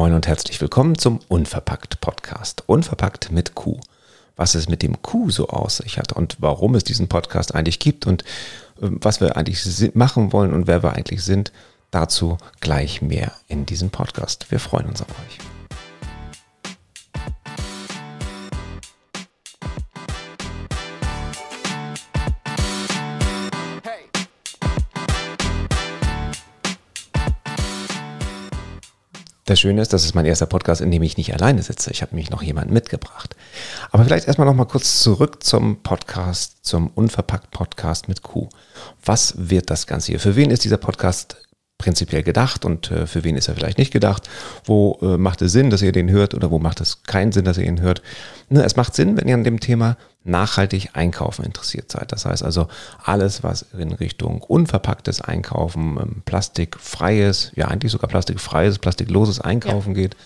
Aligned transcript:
Moin 0.00 0.14
und 0.14 0.26
herzlich 0.26 0.58
willkommen 0.62 0.96
zum 0.96 1.20
Unverpackt 1.28 2.00
Podcast. 2.00 2.62
Unverpackt 2.64 3.32
mit 3.32 3.54
Q. 3.54 3.78
Was 4.34 4.54
es 4.54 4.66
mit 4.66 4.80
dem 4.80 5.02
Q 5.02 5.28
so 5.28 5.50
aus 5.50 5.76
sich 5.76 5.98
hat 5.98 6.14
und 6.14 6.38
warum 6.38 6.74
es 6.74 6.84
diesen 6.84 7.08
Podcast 7.08 7.54
eigentlich 7.54 7.80
gibt 7.80 8.06
und 8.06 8.24
ähm, 8.80 8.98
was 9.02 9.20
wir 9.20 9.36
eigentlich 9.36 9.94
machen 9.94 10.32
wollen 10.32 10.54
und 10.54 10.66
wer 10.66 10.82
wir 10.82 10.94
eigentlich 10.94 11.22
sind, 11.22 11.52
dazu 11.90 12.38
gleich 12.60 13.02
mehr 13.02 13.32
in 13.46 13.66
diesem 13.66 13.90
Podcast. 13.90 14.50
Wir 14.50 14.58
freuen 14.58 14.86
uns 14.86 15.02
auf 15.02 15.10
euch. 15.10 15.59
Das 29.50 29.58
Schöne 29.58 29.82
ist, 29.82 29.92
das 29.92 30.04
ist 30.04 30.14
mein 30.14 30.26
erster 30.26 30.46
Podcast, 30.46 30.80
in 30.80 30.92
dem 30.92 31.02
ich 31.02 31.16
nicht 31.16 31.34
alleine 31.34 31.60
sitze. 31.64 31.90
Ich 31.90 32.02
habe 32.02 32.14
mich 32.14 32.30
noch 32.30 32.40
jemanden 32.40 32.72
mitgebracht. 32.72 33.34
Aber 33.90 34.04
vielleicht 34.04 34.28
erstmal 34.28 34.46
noch 34.46 34.54
mal 34.54 34.64
kurz 34.64 35.02
zurück 35.02 35.42
zum 35.42 35.82
Podcast, 35.82 36.64
zum 36.64 36.86
Unverpackt 36.94 37.50
Podcast 37.50 38.06
mit 38.06 38.22
Q. 38.22 38.48
Was 39.04 39.34
wird 39.36 39.68
das 39.68 39.88
Ganze 39.88 40.12
hier? 40.12 40.20
Für 40.20 40.36
wen 40.36 40.52
ist 40.52 40.62
dieser 40.62 40.76
Podcast 40.76 41.36
prinzipiell 41.80 42.22
gedacht 42.22 42.64
und 42.64 42.90
äh, 42.90 43.06
für 43.06 43.24
wen 43.24 43.36
ist 43.36 43.48
er 43.48 43.54
vielleicht 43.54 43.78
nicht 43.78 43.92
gedacht? 43.92 44.28
Wo 44.64 44.98
äh, 45.02 45.16
macht 45.16 45.42
es 45.42 45.52
Sinn, 45.52 45.70
dass 45.70 45.82
ihr 45.82 45.92
den 45.92 46.10
hört 46.10 46.34
oder 46.34 46.50
wo 46.50 46.58
macht 46.58 46.80
es 46.80 47.02
keinen 47.04 47.32
Sinn, 47.32 47.44
dass 47.44 47.58
ihr 47.58 47.64
ihn 47.64 47.80
hört? 47.80 48.02
Ne, 48.48 48.62
es 48.62 48.76
macht 48.76 48.94
Sinn, 48.94 49.16
wenn 49.16 49.26
ihr 49.26 49.34
an 49.34 49.44
dem 49.44 49.60
Thema 49.60 49.96
nachhaltig 50.22 50.90
einkaufen 50.92 51.44
interessiert 51.44 51.90
seid. 51.90 52.12
Das 52.12 52.26
heißt 52.26 52.44
also 52.44 52.68
alles, 53.02 53.42
was 53.42 53.66
in 53.76 53.92
Richtung 53.92 54.42
unverpacktes 54.42 55.22
Einkaufen, 55.22 55.98
ähm, 56.00 56.22
plastikfreies, 56.24 57.52
ja 57.56 57.68
eigentlich 57.68 57.92
sogar 57.92 58.10
plastikfreies, 58.10 58.78
plastikloses 58.78 59.40
Einkaufen 59.40 59.94
ja. 59.94 60.02
geht. 60.02 60.16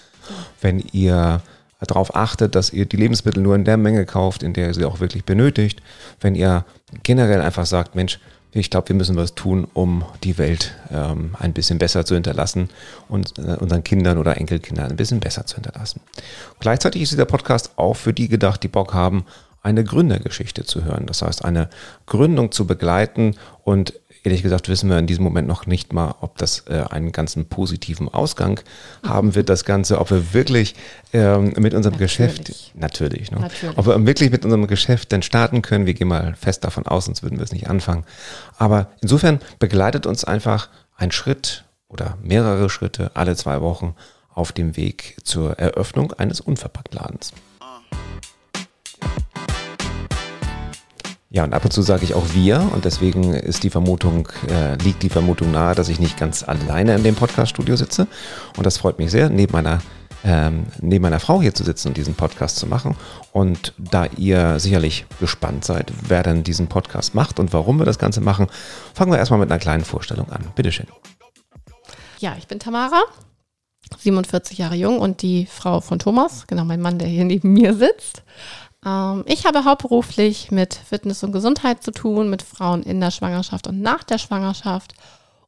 Wenn 0.61 0.81
ihr 0.93 1.41
darauf 1.81 2.17
achtet, 2.17 2.55
dass 2.55 2.73
ihr 2.73 2.87
die 2.87 2.97
Lebensmittel 2.97 3.43
nur 3.43 3.55
in 3.55 3.65
der 3.65 3.77
Menge 3.77 4.07
kauft, 4.07 4.43
in 4.43 4.53
der 4.53 4.69
ihr 4.69 4.75
sie 4.75 4.85
auch 4.85 5.01
wirklich 5.01 5.25
benötigt. 5.25 5.83
Wenn 6.21 6.35
ihr 6.35 6.65
generell 7.03 7.41
einfach 7.41 7.67
sagt, 7.67 7.95
Mensch, 7.95 8.19
ich 8.61 8.71
glaube, 8.71 8.89
wir 8.89 8.97
müssen 8.97 9.17
was 9.17 9.35
tun, 9.35 9.67
um 9.75 10.05
die 10.23 10.39
Welt 10.39 10.75
ähm, 10.91 11.35
ein 11.39 11.53
bisschen 11.53 11.79
besser 11.79 12.07
zu 12.07 12.15
hinterlassen 12.15 12.71
und 13.09 13.39
äh, 13.39 13.57
unseren 13.57 13.83
Kindern 13.83 14.19
oder 14.19 14.37
Enkelkindern 14.37 14.91
ein 14.91 14.97
bisschen 14.97 15.21
besser 15.21 15.45
zu 15.47 15.57
hinterlassen. 15.57 16.01
Gleichzeitig 16.61 17.03
ist 17.03 17.13
dieser 17.13 17.25
Podcast 17.25 17.73
auch 17.77 17.95
für 17.95 18.13
die 18.13 18.29
gedacht, 18.29 18.63
die 18.63 18.69
Bock 18.69 18.95
haben, 18.95 19.25
eine 19.63 19.83
Gründergeschichte 19.83 20.65
zu 20.65 20.85
hören. 20.85 21.07
Das 21.07 21.23
heißt, 21.23 21.45
eine 21.45 21.69
Gründung 22.07 22.53
zu 22.53 22.67
begleiten 22.67 23.37
und 23.65 23.95
ehrlich 24.25 24.43
gesagt 24.43 24.69
wissen 24.69 24.91
wir 24.91 24.99
in 24.99 25.07
diesem 25.07 25.23
Moment 25.23 25.47
noch 25.47 25.67
nicht 25.67 25.93
mal, 25.93 26.15
ob 26.21 26.39
das 26.39 26.65
äh, 26.69 26.83
einen 26.91 27.13
ganzen 27.13 27.47
positiven 27.47 28.09
Ausgang 28.09 28.61
haben 29.07 29.35
wird, 29.35 29.49
das 29.51 29.65
Ganze, 29.65 30.01
ob 30.01 30.11
wir 30.11 30.33
wirklich 30.33 30.75
ähm, 31.13 31.53
mit 31.59 31.75
unserem 31.75 31.93
natürlich. 31.93 32.17
Geschäft, 32.17 32.75
natürlich, 32.75 33.31
ne? 33.31 33.41
natürlich, 33.41 33.79
ob 33.79 33.87
wir 33.87 34.07
wirklich 34.07 34.31
mit 34.31 34.45
unserem 34.45 34.67
Geschäft 34.67 35.13
dann 35.13 35.23
starten 35.23 35.63
können. 35.63 35.87
Wir 35.87 35.95
gehen 35.95 36.09
mal 36.09 36.35
fest 36.35 36.65
davon 36.65 36.87
aus, 36.87 37.05
sonst 37.05 37.23
würden 37.23 37.39
wir 37.39 37.45
es 37.45 37.53
nicht 37.53 37.69
anfangen. 37.69 38.05
Aber 38.57 38.89
insofern 39.03 39.41
begleitet 39.59 40.07
uns 40.07 40.25
einfach 40.25 40.71
ein 40.97 41.13
Schritt 41.13 41.65
oder 41.89 42.17
mehrere 42.23 42.71
Schritte 42.71 43.11
alle 43.15 43.37
zwei 43.37 43.61
Wochen 43.61 43.95
auf 44.31 44.53
dem 44.53 44.77
Weg 44.77 45.17
zur 45.23 45.59
Eröffnung 45.59 46.13
eines 46.15 46.41
Unverpacktladens. 46.41 47.33
Ja, 51.35 51.43
und 51.43 51.53
ab 51.53 51.65
und 51.65 51.73
zu 51.73 51.83
sage 51.83 52.05
ich 52.05 52.15
auch 52.15 52.33
wir 52.33 52.71
und 52.73 52.85
deswegen 52.85 53.35
ist 53.35 53.65
die 53.65 53.71
Vermutung, 53.71 54.29
äh, 54.49 54.77
liegt 54.77 55.03
die 55.03 55.09
Vermutung 55.09 55.51
nahe, 55.51 55.75
dass 55.75 55.89
ich 55.89 55.99
nicht 55.99 56.17
ganz 56.17 56.45
alleine 56.45 56.95
in 56.95 57.03
dem 57.03 57.17
Podcast-Studio 57.17 57.75
sitze. 57.75 58.07
Und 58.57 58.65
das 58.65 58.79
freut 58.79 59.01
mich 59.01 59.11
sehr, 59.11 59.31
neben 59.31 59.51
meiner, 59.51 59.83
ähm, 60.23 60.67
neben 60.81 61.03
meiner 61.03 61.19
Frau 61.19 61.43
hier 61.43 61.53
zu 61.53 61.65
sitzen 61.65 61.89
und 61.89 61.97
diesen 61.97 62.15
Podcast 62.15 62.55
zu 62.55 62.69
machen. 62.69 62.95
Und 63.33 63.75
da 63.79 64.07
ihr 64.17 64.61
sicherlich 64.61 65.07
gespannt 65.19 65.65
seid, 65.65 65.93
wer 66.07 66.23
denn 66.23 66.45
diesen 66.45 66.69
Podcast 66.69 67.17
macht 67.17 67.41
und 67.41 67.53
warum 67.53 67.81
wir 67.81 67.85
das 67.85 67.99
Ganze 67.99 68.21
machen, 68.21 68.47
fangen 68.95 69.11
wir 69.11 69.19
erstmal 69.19 69.41
mit 69.41 69.51
einer 69.51 69.59
kleinen 69.59 69.85
Vorstellung 69.85 70.31
an. 70.31 70.53
Bitteschön. 70.55 70.87
Ja, 72.21 72.37
ich 72.39 72.47
bin 72.47 72.61
Tamara, 72.61 73.03
47 73.99 74.59
Jahre 74.59 74.77
jung 74.77 75.01
und 75.01 75.21
die 75.21 75.47
Frau 75.47 75.81
von 75.81 75.99
Thomas, 75.99 76.47
genau 76.47 76.65
mein 76.65 76.81
Mann, 76.81 77.01
der 77.01 77.09
hier 77.09 77.25
neben 77.25 77.53
mir 77.53 77.75
sitzt. 77.75 78.23
Ähm, 78.85 79.25
ich 79.27 79.47
habe 79.47 79.65
hauptberuflich 79.65 80.51
mit 80.51 80.75
Fitness 80.75 81.23
und 81.25 81.33
Gesundheit 81.33 81.83
zu 81.83 81.91
tun, 81.91 82.31
mit 82.31 82.43
Frauen 82.43 82.83
in 82.83 83.01
der 83.01 83.11
Schwangerschaft 83.11 83.67
und 83.67 83.81
nach 83.81 84.05
der 84.05 84.19
Schwangerschaft. 84.19 84.95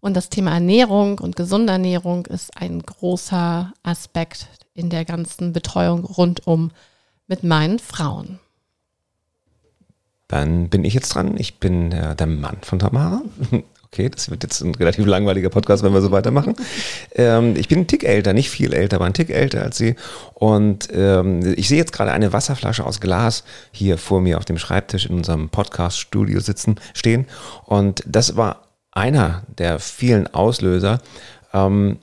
Und 0.01 0.15
das 0.15 0.29
Thema 0.29 0.53
Ernährung 0.53 1.19
und 1.19 1.37
gesunde 1.37 1.73
Ernährung 1.73 2.27
ist 2.27 2.57
ein 2.57 2.81
großer 2.81 3.73
Aspekt 3.83 4.49
in 4.75 4.91
der 4.91 5.05
ganzen 5.05 5.53
Betreuung 5.53 6.05
rundum 6.05 6.71
mit 7.27 7.43
meinen 7.43 7.79
Frauen. 7.79 8.39
Dann 10.29 10.69
bin 10.69 10.85
ich 10.85 10.95
jetzt 10.95 11.15
dran. 11.15 11.37
Ich 11.39 11.59
bin 11.59 11.93
äh, 11.93 12.17
der 12.17 12.27
Mann 12.27 12.59
von 12.63 12.79
Tamara. 12.79 13.23
Okay, 13.97 14.11
das 14.11 14.29
wird 14.29 14.43
jetzt 14.43 14.61
ein 14.61 14.75
relativ 14.75 15.07
langweiliger 15.07 15.49
Podcast, 15.49 15.83
wenn 15.83 15.95
wir 15.95 16.03
so 16.03 16.11
weitermachen. 16.11 16.55
Ähm, 17.15 17.57
ich 17.57 17.67
bin 17.67 17.79
ein 17.79 17.87
Tick 17.87 18.05
älter, 18.05 18.35
nicht 18.35 18.51
viel 18.51 18.75
älter, 18.75 18.97
aber 18.97 19.07
ein 19.07 19.15
Tick 19.15 19.31
älter 19.31 19.63
als 19.63 19.79
Sie. 19.79 19.97
Und 20.35 20.91
ähm, 20.93 21.55
ich 21.57 21.67
sehe 21.67 21.79
jetzt 21.79 21.95
gerade 21.95 22.13
eine 22.13 22.35
Wasserflasche 22.35 22.85
aus 22.85 23.01
Glas 23.01 23.43
hier 23.73 23.97
vor 23.97 24.21
mir 24.21 24.37
auf 24.37 24.45
dem 24.45 24.59
Schreibtisch 24.59 25.07
in 25.07 25.15
unserem 25.15 25.49
Podcast-Studio 25.49 26.41
sitzen, 26.41 26.75
stehen. 26.93 27.25
Und 27.65 28.03
das 28.05 28.37
war 28.37 28.67
einer 28.93 29.45
der 29.57 29.79
vielen 29.79 30.27
Auslöser, 30.27 31.01
ähm, 31.57 31.99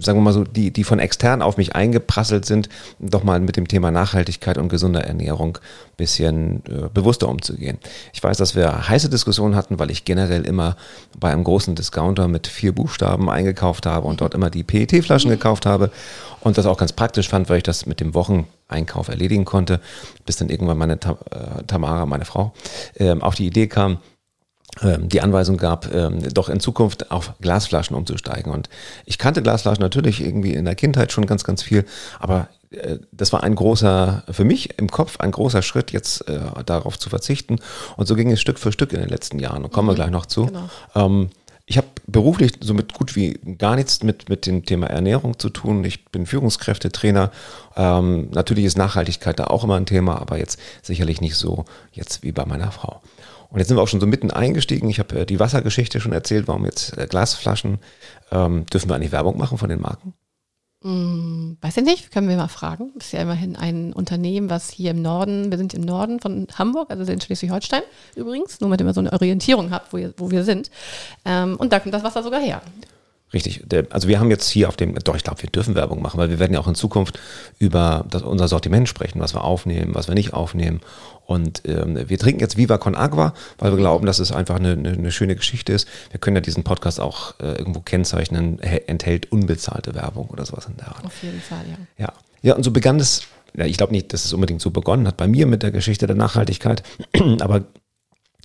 sagen 0.00 0.18
wir 0.18 0.22
mal 0.22 0.32
so, 0.32 0.44
die, 0.44 0.70
die 0.70 0.84
von 0.84 0.98
extern 0.98 1.42
auf 1.42 1.56
mich 1.56 1.74
eingeprasselt 1.74 2.44
sind, 2.44 2.68
doch 2.98 3.24
mal 3.24 3.40
mit 3.40 3.56
dem 3.56 3.68
Thema 3.68 3.90
Nachhaltigkeit 3.90 4.58
und 4.58 4.68
gesunder 4.68 5.04
Ernährung 5.04 5.58
ein 5.58 5.96
bisschen 5.96 6.62
äh, 6.66 6.88
bewusster 6.92 7.28
umzugehen. 7.28 7.78
Ich 8.12 8.22
weiß, 8.22 8.36
dass 8.36 8.54
wir 8.54 8.88
heiße 8.88 9.08
Diskussionen 9.08 9.56
hatten, 9.56 9.78
weil 9.78 9.90
ich 9.90 10.04
generell 10.04 10.44
immer 10.44 10.76
bei 11.18 11.32
einem 11.32 11.44
großen 11.44 11.74
Discounter 11.74 12.28
mit 12.28 12.46
vier 12.46 12.74
Buchstaben 12.74 13.30
eingekauft 13.30 13.86
habe 13.86 14.06
und 14.06 14.20
dort 14.20 14.34
immer 14.34 14.50
die 14.50 14.62
PET-Flaschen 14.62 15.30
gekauft 15.30 15.66
habe 15.66 15.90
und 16.40 16.58
das 16.58 16.66
auch 16.66 16.78
ganz 16.78 16.92
praktisch 16.92 17.28
fand, 17.28 17.48
weil 17.48 17.58
ich 17.58 17.62
das 17.62 17.86
mit 17.86 18.00
dem 18.00 18.14
Wocheneinkauf 18.14 19.08
erledigen 19.08 19.44
konnte, 19.44 19.80
bis 20.26 20.36
dann 20.36 20.50
irgendwann 20.50 20.78
meine 20.78 20.94
äh, 20.94 21.62
Tamara, 21.66 22.06
meine 22.06 22.24
Frau, 22.24 22.52
äh, 22.94 23.12
auf 23.20 23.34
die 23.34 23.46
Idee 23.46 23.66
kam, 23.66 23.92
ähm, 23.92 23.98
die 24.82 25.20
Anweisung 25.20 25.56
gab, 25.56 25.94
ähm, 25.94 26.20
doch 26.34 26.48
in 26.48 26.58
Zukunft 26.58 27.10
auf 27.12 27.34
Glasflaschen 27.40 27.96
umzusteigen. 27.96 28.52
Und 28.52 28.68
ich 29.04 29.18
kannte 29.18 29.42
Glasflaschen 29.42 29.82
natürlich 29.82 30.20
irgendwie 30.20 30.52
in 30.52 30.64
der 30.64 30.74
Kindheit 30.74 31.12
schon 31.12 31.26
ganz, 31.26 31.44
ganz 31.44 31.62
viel, 31.62 31.84
aber 32.18 32.48
äh, 32.70 32.98
das 33.12 33.32
war 33.32 33.42
ein 33.42 33.54
großer, 33.54 34.24
für 34.30 34.44
mich 34.44 34.78
im 34.78 34.90
Kopf 34.90 35.20
ein 35.20 35.30
großer 35.30 35.62
Schritt, 35.62 35.92
jetzt 35.92 36.28
äh, 36.28 36.40
darauf 36.66 36.98
zu 36.98 37.08
verzichten. 37.08 37.58
Und 37.96 38.06
so 38.06 38.14
ging 38.14 38.30
es 38.30 38.40
Stück 38.40 38.58
für 38.58 38.72
Stück 38.72 38.92
in 38.92 39.00
den 39.00 39.08
letzten 39.08 39.38
Jahren. 39.38 39.64
Und 39.64 39.72
kommen 39.72 39.88
wir 39.88 39.92
mhm, 39.92 39.96
gleich 39.96 40.10
noch 40.10 40.26
zu. 40.26 40.46
Genau. 40.46 40.68
Ähm, 40.94 41.30
ich 41.66 41.78
habe 41.78 41.86
beruflich 42.06 42.52
somit 42.60 42.92
gut 42.92 43.16
wie 43.16 43.40
gar 43.56 43.76
nichts 43.76 44.02
mit, 44.02 44.28
mit 44.28 44.44
dem 44.44 44.66
Thema 44.66 44.88
Ernährung 44.88 45.38
zu 45.38 45.48
tun. 45.48 45.82
Ich 45.84 46.04
bin 46.06 46.26
Führungskräftetrainer. 46.26 47.30
Ähm, 47.74 48.28
natürlich 48.32 48.66
ist 48.66 48.76
Nachhaltigkeit 48.76 49.38
da 49.38 49.44
auch 49.44 49.64
immer 49.64 49.76
ein 49.76 49.86
Thema, 49.86 50.20
aber 50.20 50.36
jetzt 50.36 50.58
sicherlich 50.82 51.22
nicht 51.22 51.36
so 51.36 51.64
jetzt 51.92 52.22
wie 52.22 52.32
bei 52.32 52.44
meiner 52.44 52.70
Frau. 52.70 53.00
Und 53.50 53.58
jetzt 53.58 53.68
sind 53.68 53.76
wir 53.76 53.82
auch 53.82 53.88
schon 53.88 54.00
so 54.00 54.06
mitten 54.06 54.30
eingestiegen. 54.30 54.88
Ich 54.88 54.98
habe 54.98 55.20
äh, 55.20 55.26
die 55.26 55.40
Wassergeschichte 55.40 56.00
schon 56.00 56.12
erzählt, 56.12 56.48
warum 56.48 56.64
jetzt 56.64 56.96
äh, 56.98 57.06
Glasflaschen. 57.06 57.78
Ähm, 58.32 58.66
dürfen 58.66 58.88
wir 58.88 58.96
eigentlich 58.96 59.12
Werbung 59.12 59.38
machen 59.38 59.58
von 59.58 59.68
den 59.68 59.80
Marken? 59.80 60.14
Hm, 60.84 61.56
weiß 61.62 61.78
ich 61.78 61.84
nicht, 61.84 62.10
können 62.10 62.28
wir 62.28 62.36
mal 62.36 62.48
fragen. 62.48 62.92
Das 62.96 63.06
ist 63.06 63.12
ja 63.12 63.22
immerhin 63.22 63.56
ein 63.56 63.94
Unternehmen, 63.94 64.50
was 64.50 64.68
hier 64.68 64.90
im 64.90 65.00
Norden, 65.00 65.50
wir 65.50 65.56
sind 65.56 65.72
im 65.72 65.80
Norden 65.80 66.20
von 66.20 66.46
Hamburg, 66.58 66.90
also 66.90 67.10
in 67.10 67.22
Schleswig-Holstein 67.22 67.82
übrigens, 68.16 68.60
nur 68.60 68.68
damit 68.76 68.90
ihr 68.90 68.92
so 68.92 69.00
eine 69.00 69.12
Orientierung 69.12 69.70
habt, 69.70 69.94
wo, 69.94 69.96
ihr, 69.96 70.12
wo 70.18 70.30
wir 70.30 70.44
sind. 70.44 70.70
Ähm, 71.24 71.56
und 71.56 71.72
da 71.72 71.80
kommt 71.80 71.94
das 71.94 72.04
Wasser 72.04 72.22
sogar 72.22 72.40
her. 72.40 72.60
Richtig. 73.34 73.64
Der, 73.66 73.86
also 73.90 74.06
wir 74.06 74.20
haben 74.20 74.30
jetzt 74.30 74.48
hier 74.48 74.68
auf 74.68 74.76
dem, 74.76 74.94
doch, 74.94 75.16
ich 75.16 75.24
glaube, 75.24 75.42
wir 75.42 75.50
dürfen 75.50 75.74
Werbung 75.74 76.00
machen, 76.00 76.18
weil 76.18 76.30
wir 76.30 76.38
werden 76.38 76.54
ja 76.54 76.60
auch 76.60 76.68
in 76.68 76.76
Zukunft 76.76 77.18
über 77.58 78.06
das, 78.08 78.22
unser 78.22 78.46
Sortiment 78.46 78.88
sprechen, 78.88 79.20
was 79.20 79.34
wir 79.34 79.42
aufnehmen, 79.42 79.94
was 79.94 80.06
wir 80.06 80.14
nicht 80.14 80.32
aufnehmen. 80.32 80.80
Und 81.26 81.62
ähm, 81.66 82.08
wir 82.08 82.18
trinken 82.18 82.40
jetzt 82.40 82.56
Viva 82.56 82.78
Con 82.78 82.94
Agua, 82.94 83.34
weil 83.58 83.72
wir 83.72 83.78
glauben, 83.78 84.06
dass 84.06 84.20
es 84.20 84.30
einfach 84.30 84.56
eine, 84.56 84.72
eine, 84.72 84.90
eine 84.90 85.10
schöne 85.10 85.34
Geschichte 85.34 85.72
ist. 85.72 85.88
Wir 86.10 86.20
können 86.20 86.36
ja 86.36 86.40
diesen 86.40 86.62
Podcast 86.62 87.00
auch 87.00 87.34
äh, 87.40 87.58
irgendwo 87.58 87.80
kennzeichnen, 87.80 88.60
enthält 88.60 89.32
unbezahlte 89.32 89.94
Werbung 89.94 90.28
oder 90.28 90.46
sowas 90.46 90.66
in 90.66 90.76
der 90.76 90.88
Art. 90.88 91.04
Auf 91.04 91.22
jeden 91.22 91.40
Fall, 91.40 91.64
ja. 91.68 92.04
Ja, 92.06 92.12
ja 92.42 92.54
und 92.54 92.62
so 92.62 92.70
begann 92.70 93.00
es, 93.00 93.22
ja, 93.56 93.64
ich 93.64 93.78
glaube 93.78 93.92
nicht, 93.92 94.12
dass 94.12 94.24
es 94.24 94.32
unbedingt 94.32 94.60
so 94.60 94.70
begonnen 94.70 95.08
hat 95.08 95.16
bei 95.16 95.26
mir 95.26 95.46
mit 95.46 95.64
der 95.64 95.72
Geschichte 95.72 96.06
der 96.06 96.16
Nachhaltigkeit, 96.16 96.84
aber 97.40 97.64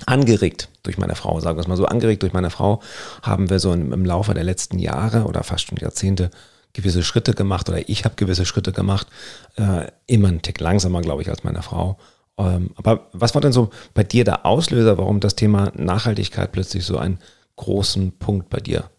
angeregt 0.07 0.69
durch 0.83 0.97
meine 0.97 1.15
Frau, 1.15 1.39
sagen 1.39 1.57
wir 1.57 1.61
es 1.61 1.67
mal 1.67 1.77
so, 1.77 1.85
angeregt 1.85 2.23
durch 2.23 2.33
meine 2.33 2.49
Frau, 2.49 2.81
haben 3.21 3.49
wir 3.49 3.59
so 3.59 3.73
im, 3.73 4.05
Laufe 4.05 4.33
der 4.33 4.43
letzten 4.43 4.79
Jahre 4.79 5.25
oder 5.25 5.43
fast 5.43 5.67
schon 5.67 5.77
Jahrzehnte 5.77 6.31
gewisse 6.73 7.03
Schritte 7.03 7.33
gemacht 7.33 7.67
oder 7.69 7.89
ich 7.89 8.05
habe 8.05 8.15
gewisse 8.15 8.45
Schritte 8.45 8.71
gemacht, 8.71 9.07
äh, 9.55 9.87
immer 10.07 10.27
einen 10.27 10.41
Tick 10.41 10.59
langsamer, 10.59 11.01
glaube 11.01 11.21
ich, 11.21 11.29
als 11.29 11.43
meine 11.43 11.61
Frau 11.61 11.97
ähm, 12.39 12.71
aber 12.75 13.09
was 13.11 13.35
war 13.35 13.41
denn 13.41 13.51
so 13.51 13.69
bei 13.93 14.03
dir 14.03 14.23
der 14.23 14.45
Auslöser, 14.45 14.97
warum 14.97 15.19
das 15.19 15.35
Thema 15.35 15.73
Nachhaltigkeit 15.75 16.53
plötzlich 16.53 16.85
so 16.85 16.97
einen 16.97 17.19
großen 17.57 18.17
Punkt 18.17 18.49
bei 18.49 18.59
dir 18.59 18.89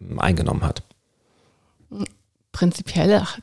ähm, 0.00 0.18
eingenommen 0.18 0.62
hat? 0.62 0.82
prinzipiell, 2.52 3.20
ach, 3.22 3.38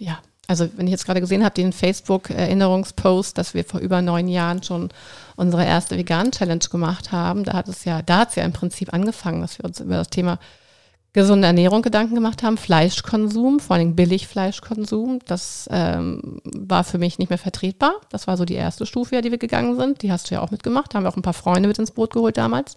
ja, 0.00 0.18
also 0.48 0.68
wenn 0.76 0.86
ich 0.86 0.92
jetzt 0.92 1.06
gerade 1.06 1.20
gesehen 1.20 1.44
habe, 1.44 1.54
den 1.54 1.72
Facebook-Erinnerungspost, 1.72 3.36
dass 3.36 3.54
wir 3.54 3.64
vor 3.64 3.80
über 3.80 4.02
neun 4.02 4.28
Jahren 4.28 4.62
schon 4.62 4.90
unsere 5.34 5.64
erste 5.64 5.96
Vegan-Challenge 5.96 6.64
gemacht 6.70 7.12
haben, 7.12 7.44
da 7.44 7.54
hat 7.54 7.68
es 7.68 7.84
ja, 7.84 8.02
da 8.02 8.18
hat 8.18 8.30
es 8.30 8.36
ja 8.36 8.44
im 8.44 8.52
Prinzip 8.52 8.92
angefangen, 8.92 9.40
dass 9.40 9.58
wir 9.58 9.64
uns 9.64 9.80
über 9.80 9.96
das 9.96 10.08
Thema 10.08 10.38
gesunde 11.16 11.46
Ernährung 11.46 11.80
Gedanken 11.80 12.14
gemacht 12.14 12.42
haben, 12.42 12.58
Fleischkonsum, 12.58 13.58
vor 13.58 13.76
allem 13.76 13.96
Billigfleischkonsum, 13.96 15.20
das 15.26 15.66
ähm, 15.72 16.42
war 16.44 16.84
für 16.84 16.98
mich 16.98 17.18
nicht 17.18 17.30
mehr 17.30 17.38
vertretbar. 17.38 17.94
Das 18.10 18.26
war 18.26 18.36
so 18.36 18.44
die 18.44 18.54
erste 18.54 18.84
Stufe, 18.84 19.22
die 19.22 19.30
wir 19.30 19.38
gegangen 19.38 19.78
sind. 19.78 20.02
Die 20.02 20.12
hast 20.12 20.30
du 20.30 20.34
ja 20.34 20.42
auch 20.42 20.50
mitgemacht, 20.50 20.92
da 20.92 20.98
haben 20.98 21.04
wir 21.04 21.08
auch 21.08 21.16
ein 21.16 21.22
paar 21.22 21.32
Freunde 21.32 21.68
mit 21.68 21.78
ins 21.78 21.90
Boot 21.90 22.12
geholt 22.12 22.36
damals. 22.36 22.74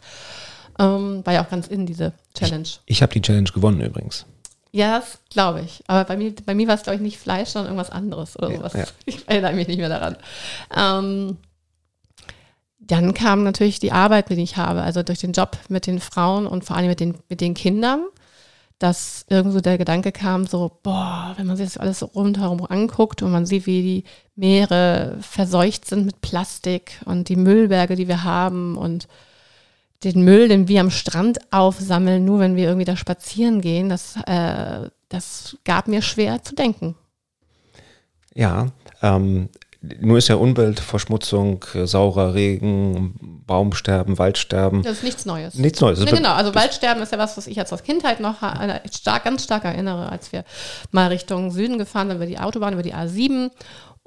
Ähm, 0.79 1.21
war 1.25 1.33
ja 1.33 1.43
auch 1.43 1.49
ganz 1.49 1.67
in 1.67 1.85
diese 1.85 2.13
Challenge. 2.33 2.63
Ich, 2.63 2.81
ich 2.85 3.01
habe 3.01 3.11
die 3.11 3.21
Challenge 3.21 3.49
gewonnen 3.53 3.81
übrigens. 3.81 4.25
Ja, 4.71 4.99
das 4.99 5.19
glaube 5.29 5.61
ich. 5.61 5.83
Aber 5.87 6.03
bei 6.03 6.15
mir, 6.15 6.33
bei 6.45 6.53
mir 6.53 6.67
war 6.67 6.75
es, 6.75 6.83
glaube 6.83 6.97
ich, 6.97 7.01
nicht 7.01 7.17
Fleisch, 7.17 7.49
sondern 7.49 7.73
irgendwas 7.73 7.91
anderes 7.91 8.37
oder 8.37 8.55
sowas. 8.55 8.73
Ja. 8.73 8.85
Ich 9.05 9.27
erinnere 9.27 9.53
mich 9.53 9.67
nicht 9.67 9.79
mehr 9.79 9.89
daran. 9.89 10.15
Ähm, 10.75 11.37
dann 12.77 13.13
kam 13.13 13.43
natürlich 13.43 13.79
die 13.79 13.91
Arbeit, 13.91 14.29
die 14.29 14.41
ich 14.41 14.57
habe, 14.57 14.81
also 14.81 15.03
durch 15.03 15.19
den 15.19 15.33
Job 15.33 15.57
mit 15.69 15.85
den 15.85 15.99
Frauen 15.99 16.47
und 16.47 16.65
vor 16.65 16.75
allem 16.75 16.87
mit 16.87 16.99
den, 16.99 17.17
mit 17.29 17.41
den 17.41 17.53
Kindern, 17.53 18.05
dass 18.79 19.25
irgendwo 19.29 19.59
der 19.59 19.77
Gedanke 19.77 20.11
kam, 20.11 20.47
so, 20.47 20.79
boah, 20.81 21.33
wenn 21.37 21.45
man 21.45 21.57
sich 21.57 21.65
das 21.65 21.77
alles 21.77 21.99
so 21.99 22.07
rundherum 22.07 22.65
anguckt 22.65 23.21
und 23.21 23.31
man 23.31 23.45
sieht, 23.45 23.65
wie 23.65 23.81
die 23.81 24.03
Meere 24.35 25.17
verseucht 25.21 25.85
sind 25.85 26.05
mit 26.05 26.21
Plastik 26.21 27.01
und 27.05 27.29
die 27.29 27.35
Müllberge, 27.35 27.95
die 27.95 28.07
wir 28.07 28.23
haben 28.23 28.77
und 28.77 29.07
den 30.03 30.23
Müll, 30.23 30.47
den 30.47 30.67
wir 30.67 30.81
am 30.81 30.91
Strand 30.91 31.39
aufsammeln, 31.51 32.23
nur 32.25 32.39
wenn 32.39 32.55
wir 32.55 32.65
irgendwie 32.65 32.85
da 32.85 32.95
spazieren 32.95 33.61
gehen, 33.61 33.89
das, 33.89 34.15
äh, 34.25 34.89
das 35.09 35.57
gab 35.65 35.87
mir 35.87 36.01
schwer 36.01 36.41
zu 36.43 36.55
denken. 36.55 36.95
Ja, 38.33 38.67
ähm, 39.01 39.49
nur 39.81 40.17
ist 40.17 40.27
ja 40.27 40.35
Umweltverschmutzung, 40.35 41.63
saurer 41.85 42.33
Regen, 42.33 43.43
Baumsterben, 43.45 44.17
Waldsterben. 44.17 44.83
Das 44.83 44.97
ist 44.97 45.03
nichts 45.03 45.25
Neues. 45.25 45.55
Nichts 45.55 45.79
Neues. 45.79 46.03
Ja, 46.03 46.11
genau, 46.11 46.33
also 46.33 46.53
Waldsterben 46.53 47.01
ist 47.01 47.13
ja 47.13 47.17
was, 47.17 47.37
was 47.37 47.47
ich 47.47 47.55
jetzt 47.55 47.71
aus 47.71 47.83
Kindheit 47.83 48.19
noch 48.19 48.35
stark, 48.91 49.23
ganz 49.23 49.45
stark 49.45 49.63
erinnere, 49.63 50.11
als 50.11 50.33
wir 50.33 50.43
mal 50.91 51.07
Richtung 51.07 51.51
Süden 51.51 51.77
gefahren 51.77 52.09
sind, 52.09 52.17
über 52.17 52.25
die 52.25 52.39
Autobahn, 52.39 52.73
über 52.73 52.83
die 52.83 52.93
A7 52.93 53.51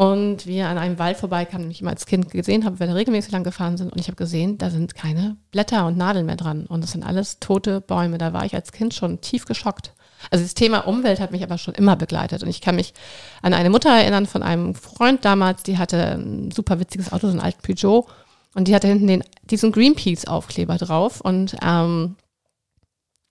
und 0.02 0.46
wir 0.46 0.66
an 0.66 0.78
einem 0.78 0.99
Wald 0.99 1.16
vorbeikamen, 1.16 1.66
den 1.66 1.70
ich 1.70 1.81
immer 1.81 1.93
als 1.93 2.06
Kind 2.06 2.28
gesehen 2.28 2.64
habe, 2.64 2.81
weil 2.81 2.88
wir 2.88 2.96
regelmäßig 2.96 3.31
lang 3.31 3.44
gefahren 3.44 3.76
sind. 3.76 3.93
Und 3.93 4.00
ich 4.00 4.08
habe 4.08 4.16
gesehen, 4.16 4.58
da 4.58 4.69
sind 4.69 4.96
keine 4.96 5.37
Blätter 5.52 5.87
und 5.87 5.96
Nadeln 5.96 6.26
mehr 6.26 6.34
dran. 6.34 6.66
Und 6.66 6.82
das 6.82 6.90
sind 6.90 7.04
alles 7.04 7.38
tote 7.38 7.81
Bäume. 7.81 8.19
Da 8.19 8.32
war 8.32 8.44
ich 8.44 8.52
als 8.56 8.72
Kind 8.72 8.94
schon 8.94 9.20
tief 9.20 9.44
geschockt. 9.44 9.93
Also 10.32 10.44
das 10.44 10.54
Thema 10.54 10.88
Umwelt 10.88 11.20
hat 11.20 11.31
mich 11.31 11.44
aber 11.44 11.56
schon 11.56 11.75
immer 11.75 11.94
begleitet. 11.94 12.43
Und 12.43 12.49
ich 12.49 12.60
kann 12.60 12.75
mich 12.75 12.94
an 13.43 13.54
eine 13.54 13.70
Mutter 13.70 13.90
erinnern 13.90 14.26
von 14.26 14.43
einem 14.43 14.75
Freund 14.75 15.25
damals, 15.25 15.62
die 15.62 15.78
hatte 15.78 16.14
ein 16.14 16.50
super 16.50 16.81
witziges 16.81 17.12
Auto, 17.12 17.28
so 17.28 17.34
ein 17.34 17.40
alten 17.40 17.62
Peugeot. 17.62 18.08
Und 18.56 18.66
die 18.66 18.75
hatte 18.75 18.88
hinten 18.88 19.06
den, 19.06 19.22
diesen 19.44 19.70
Greenpeace-Aufkleber 19.70 20.78
drauf. 20.78 21.20
Und 21.20 21.56
ähm, 21.64 22.16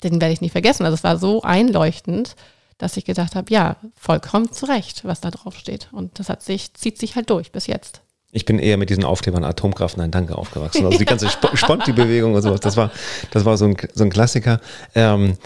den 0.05 0.21
werde 0.21 0.31
ich 0.31 0.39
nicht 0.39 0.53
vergessen. 0.53 0.85
Also 0.85 0.95
es 0.95 1.03
war 1.03 1.17
so 1.17 1.41
einleuchtend 1.41 2.37
dass 2.81 2.97
ich 2.97 3.05
gedacht 3.05 3.35
habe, 3.35 3.53
ja, 3.53 3.75
vollkommen 3.95 4.51
zu 4.51 4.65
Recht, 4.65 5.05
was 5.05 5.21
da 5.21 5.29
drauf 5.29 5.55
steht. 5.55 5.89
Und 5.91 6.17
das 6.19 6.29
hat 6.29 6.41
sich, 6.41 6.73
zieht 6.73 6.97
sich 6.97 7.15
halt 7.15 7.29
durch 7.29 7.51
bis 7.51 7.67
jetzt. 7.67 8.01
Ich 8.31 8.45
bin 8.45 8.59
eher 8.59 8.77
mit 8.77 8.89
diesen 8.89 9.03
Aufklebern 9.03 9.43
Atomkraft, 9.43 9.97
nein, 9.97 10.09
danke, 10.09 10.37
aufgewachsen. 10.37 10.85
Also 10.85 10.97
die 10.97 11.05
ganze 11.05 11.27
Sp 11.29 11.51
Sponti-Bewegung 11.53 12.33
und 12.33 12.41
sowas, 12.41 12.61
das 12.61 12.77
war, 12.77 12.91
das 13.31 13.45
war 13.45 13.57
so 13.57 13.65
ein, 13.65 13.77
so 13.93 14.03
ein 14.03 14.09
Klassiker. 14.09 14.61
Ähm, 14.95 15.37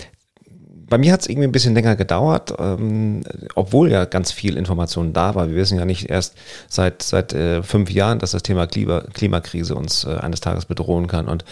bei 0.88 0.98
mir 0.98 1.14
hat 1.14 1.22
es 1.22 1.28
irgendwie 1.28 1.48
ein 1.48 1.52
bisschen 1.52 1.74
länger 1.74 1.96
gedauert, 1.96 2.54
ähm, 2.60 3.24
obwohl 3.56 3.92
ja 3.92 4.06
ganz 4.06 4.32
viel 4.32 4.58
Information 4.58 5.14
da 5.14 5.36
war. 5.36 5.50
Wir 5.50 5.56
wissen 5.56 5.78
ja 5.78 5.86
nicht 5.86 6.10
erst 6.10 6.36
seit, 6.68 7.02
seit 7.02 7.34
äh, 7.34 7.64
fünf 7.64 7.90
Jahren, 7.90 8.20
dass 8.20 8.32
das 8.32 8.44
Thema 8.44 8.68
Klima, 8.68 9.02
Klimakrise 9.14 9.76
uns 9.76 10.04
äh, 10.04 10.16
eines 10.16 10.42
Tages 10.42 10.66
bedrohen 10.66 11.08
kann. 11.08 11.28
Und 11.28 11.44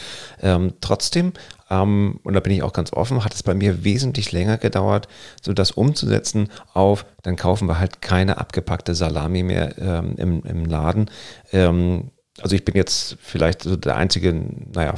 ähm, 0.42 0.74
trotzdem, 0.82 1.34
ähm, 1.70 2.20
und 2.24 2.34
da 2.34 2.40
bin 2.40 2.54
ich 2.54 2.64
auch 2.64 2.74
ganz 2.74 2.94
offen, 2.94 3.24
hat 3.24 3.34
es 3.34 3.44
bei 3.44 3.54
mir 3.54 3.84
wesentlich 3.84 4.32
länger 4.32 4.58
gedauert, 4.58 5.08
so 5.42 5.54
das 5.54 5.72
umzusetzen 5.72 6.50
auf, 6.74 7.06
dann 7.24 7.36
kaufen 7.36 7.68
wir 7.68 7.80
halt 7.80 8.02
keine 8.02 8.38
abgepackte 8.38 8.94
Salami 8.94 9.44
mehr 9.44 9.78
ähm, 9.80 10.16
im, 10.18 10.44
im 10.44 10.66
Laden. 10.66 11.10
Ähm, 11.52 12.12
also 12.42 12.56
ich 12.56 12.66
bin 12.66 12.76
jetzt 12.76 13.18
vielleicht 13.22 13.64
so 13.64 13.76
der 13.76 13.96
einzige, 13.96 14.34
naja, 14.34 14.94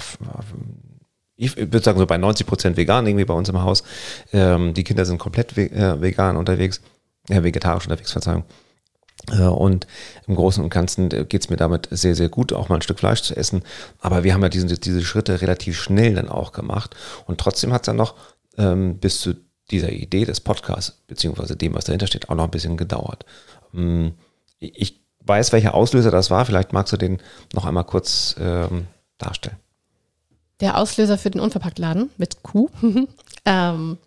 ich 1.38 1.58
würde 1.58 1.82
sagen, 1.82 2.00
so 2.00 2.06
bei 2.06 2.18
90 2.18 2.48
Prozent 2.48 2.78
vegan 2.78 3.06
irgendwie 3.08 3.26
bei 3.26 3.34
uns 3.34 3.50
im 3.50 3.62
Haus. 3.62 3.84
Ähm, 4.32 4.74
die 4.74 4.84
Kinder 4.84 5.06
sind 5.06 5.18
komplett 5.18 5.58
äh, 5.58 6.02
vegan 6.02 6.38
unterwegs, 6.38 6.82
äh, 7.30 7.44
vegetarisch 7.44 7.86
unterwegs, 7.86 8.12
Verzeihung. 8.12 8.46
Äh, 9.32 9.42
und 9.44 9.88
im 10.28 10.36
Großen 10.36 10.64
und 10.64 10.70
Ganzen 10.70 11.12
äh, 11.12 11.26
geht 11.26 11.44
es 11.44 11.50
mir 11.50 11.58
damit 11.58 11.88
sehr, 11.92 12.16
sehr 12.16 12.30
gut, 12.30 12.54
auch 12.54 12.70
mal 12.70 12.76
ein 12.76 12.82
Stück 12.82 13.00
Fleisch 13.00 13.22
zu 13.22 13.36
essen. 13.36 13.64
Aber 14.00 14.24
wir 14.24 14.34
haben 14.34 14.44
ja 14.44 14.50
diesen, 14.50 14.70
diese 14.70 15.04
Schritte 15.04 15.42
relativ 15.42 15.80
schnell 15.80 16.16
dann 16.16 16.30
auch 16.30 16.52
gemacht. 16.54 16.96
Und 17.26 17.40
trotzdem 17.40 17.74
hat 17.74 17.82
es 17.82 17.88
dann 17.88 17.98
noch 17.98 18.16
ähm, 18.58 19.00
bis 19.00 19.20
zu 19.20 19.36
dieser 19.72 19.92
Idee 19.92 20.26
des 20.26 20.40
Podcasts, 20.40 21.04
beziehungsweise 21.08 21.58
dem, 21.58 21.74
was 21.74 21.86
dahinter 21.86 22.08
steht, 22.08 22.30
auch 22.30 22.36
noch 22.36 22.44
ein 22.46 22.52
bisschen 22.52 22.78
gedauert. 22.78 23.26
Ähm, 23.74 24.14
ich 24.60 25.02
weiß, 25.20 25.52
welcher 25.52 25.74
Auslöser 25.74 26.12
das 26.12 26.30
war. 26.30 26.46
Vielleicht 26.46 26.72
magst 26.72 26.94
du 26.94 26.98
den 26.98 27.18
noch 27.54 27.66
einmal 27.66 27.84
kurz 27.84 28.36
ähm, 28.40 28.88
darstellen 29.18 29.58
der 30.60 30.78
Auslöser 30.78 31.18
für 31.18 31.32
den 31.32 31.42
Unverpacktladen 31.42 32.10
mit 32.18 32.44
Q. 32.44 32.70
ähm, 33.46 33.98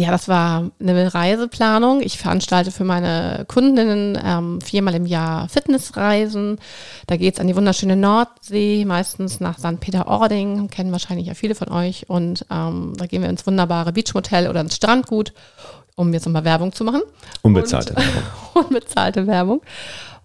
ja, 0.00 0.10
das 0.10 0.28
war 0.28 0.70
eine 0.80 1.12
Reiseplanung. 1.12 2.00
Ich 2.00 2.16
veranstalte 2.16 2.70
für 2.70 2.84
meine 2.84 3.44
Kundinnen 3.48 4.18
ähm, 4.24 4.60
viermal 4.62 4.94
im 4.94 5.04
Jahr 5.04 5.46
Fitnessreisen. 5.50 6.58
Da 7.06 7.16
geht 7.18 7.34
es 7.34 7.40
an 7.40 7.48
die 7.48 7.56
wunderschöne 7.56 7.96
Nordsee, 7.96 8.86
meistens 8.86 9.40
nach 9.40 9.58
St. 9.58 9.78
Peter-Ording, 9.78 10.70
kennen 10.70 10.92
wahrscheinlich 10.92 11.26
ja 11.26 11.34
viele 11.34 11.54
von 11.54 11.70
euch. 11.70 12.08
Und 12.08 12.46
ähm, 12.50 12.94
da 12.96 13.04
gehen 13.04 13.20
wir 13.20 13.28
ins 13.28 13.46
wunderbare 13.46 13.92
Beachmotel 13.92 14.48
oder 14.48 14.62
ins 14.62 14.76
Strandgut, 14.76 15.34
um 15.96 16.14
jetzt 16.14 16.24
nochmal 16.24 16.44
Werbung 16.44 16.72
zu 16.72 16.84
machen. 16.84 17.02
Unbezahlte 17.42 17.94
Werbung. 17.94 18.22
Unbezahlte 18.54 19.26
Werbung. 19.26 19.60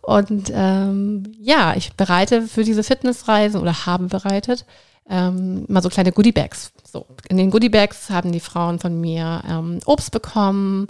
Und 0.02 0.54
ähm, 0.56 1.36
ja, 1.40 1.74
ich 1.76 1.96
bereite 1.96 2.44
für 2.44 2.64
diese 2.64 2.84
Fitnessreisen 2.84 3.60
oder 3.60 3.88
habe 3.88 4.06
bereitet 4.06 4.66
ähm, 5.10 5.66
mal 5.68 5.82
so 5.82 5.90
kleine 5.90 6.12
Goodiebags. 6.12 6.72
So, 6.84 7.06
in 7.30 7.38
den 7.38 7.52
Goodiebags 7.52 8.10
haben 8.10 8.32
die 8.32 8.40
Frauen 8.40 8.80
von 8.80 9.00
mir 9.00 9.44
ähm, 9.48 9.80
Obst 9.86 10.12
bekommen, 10.12 10.88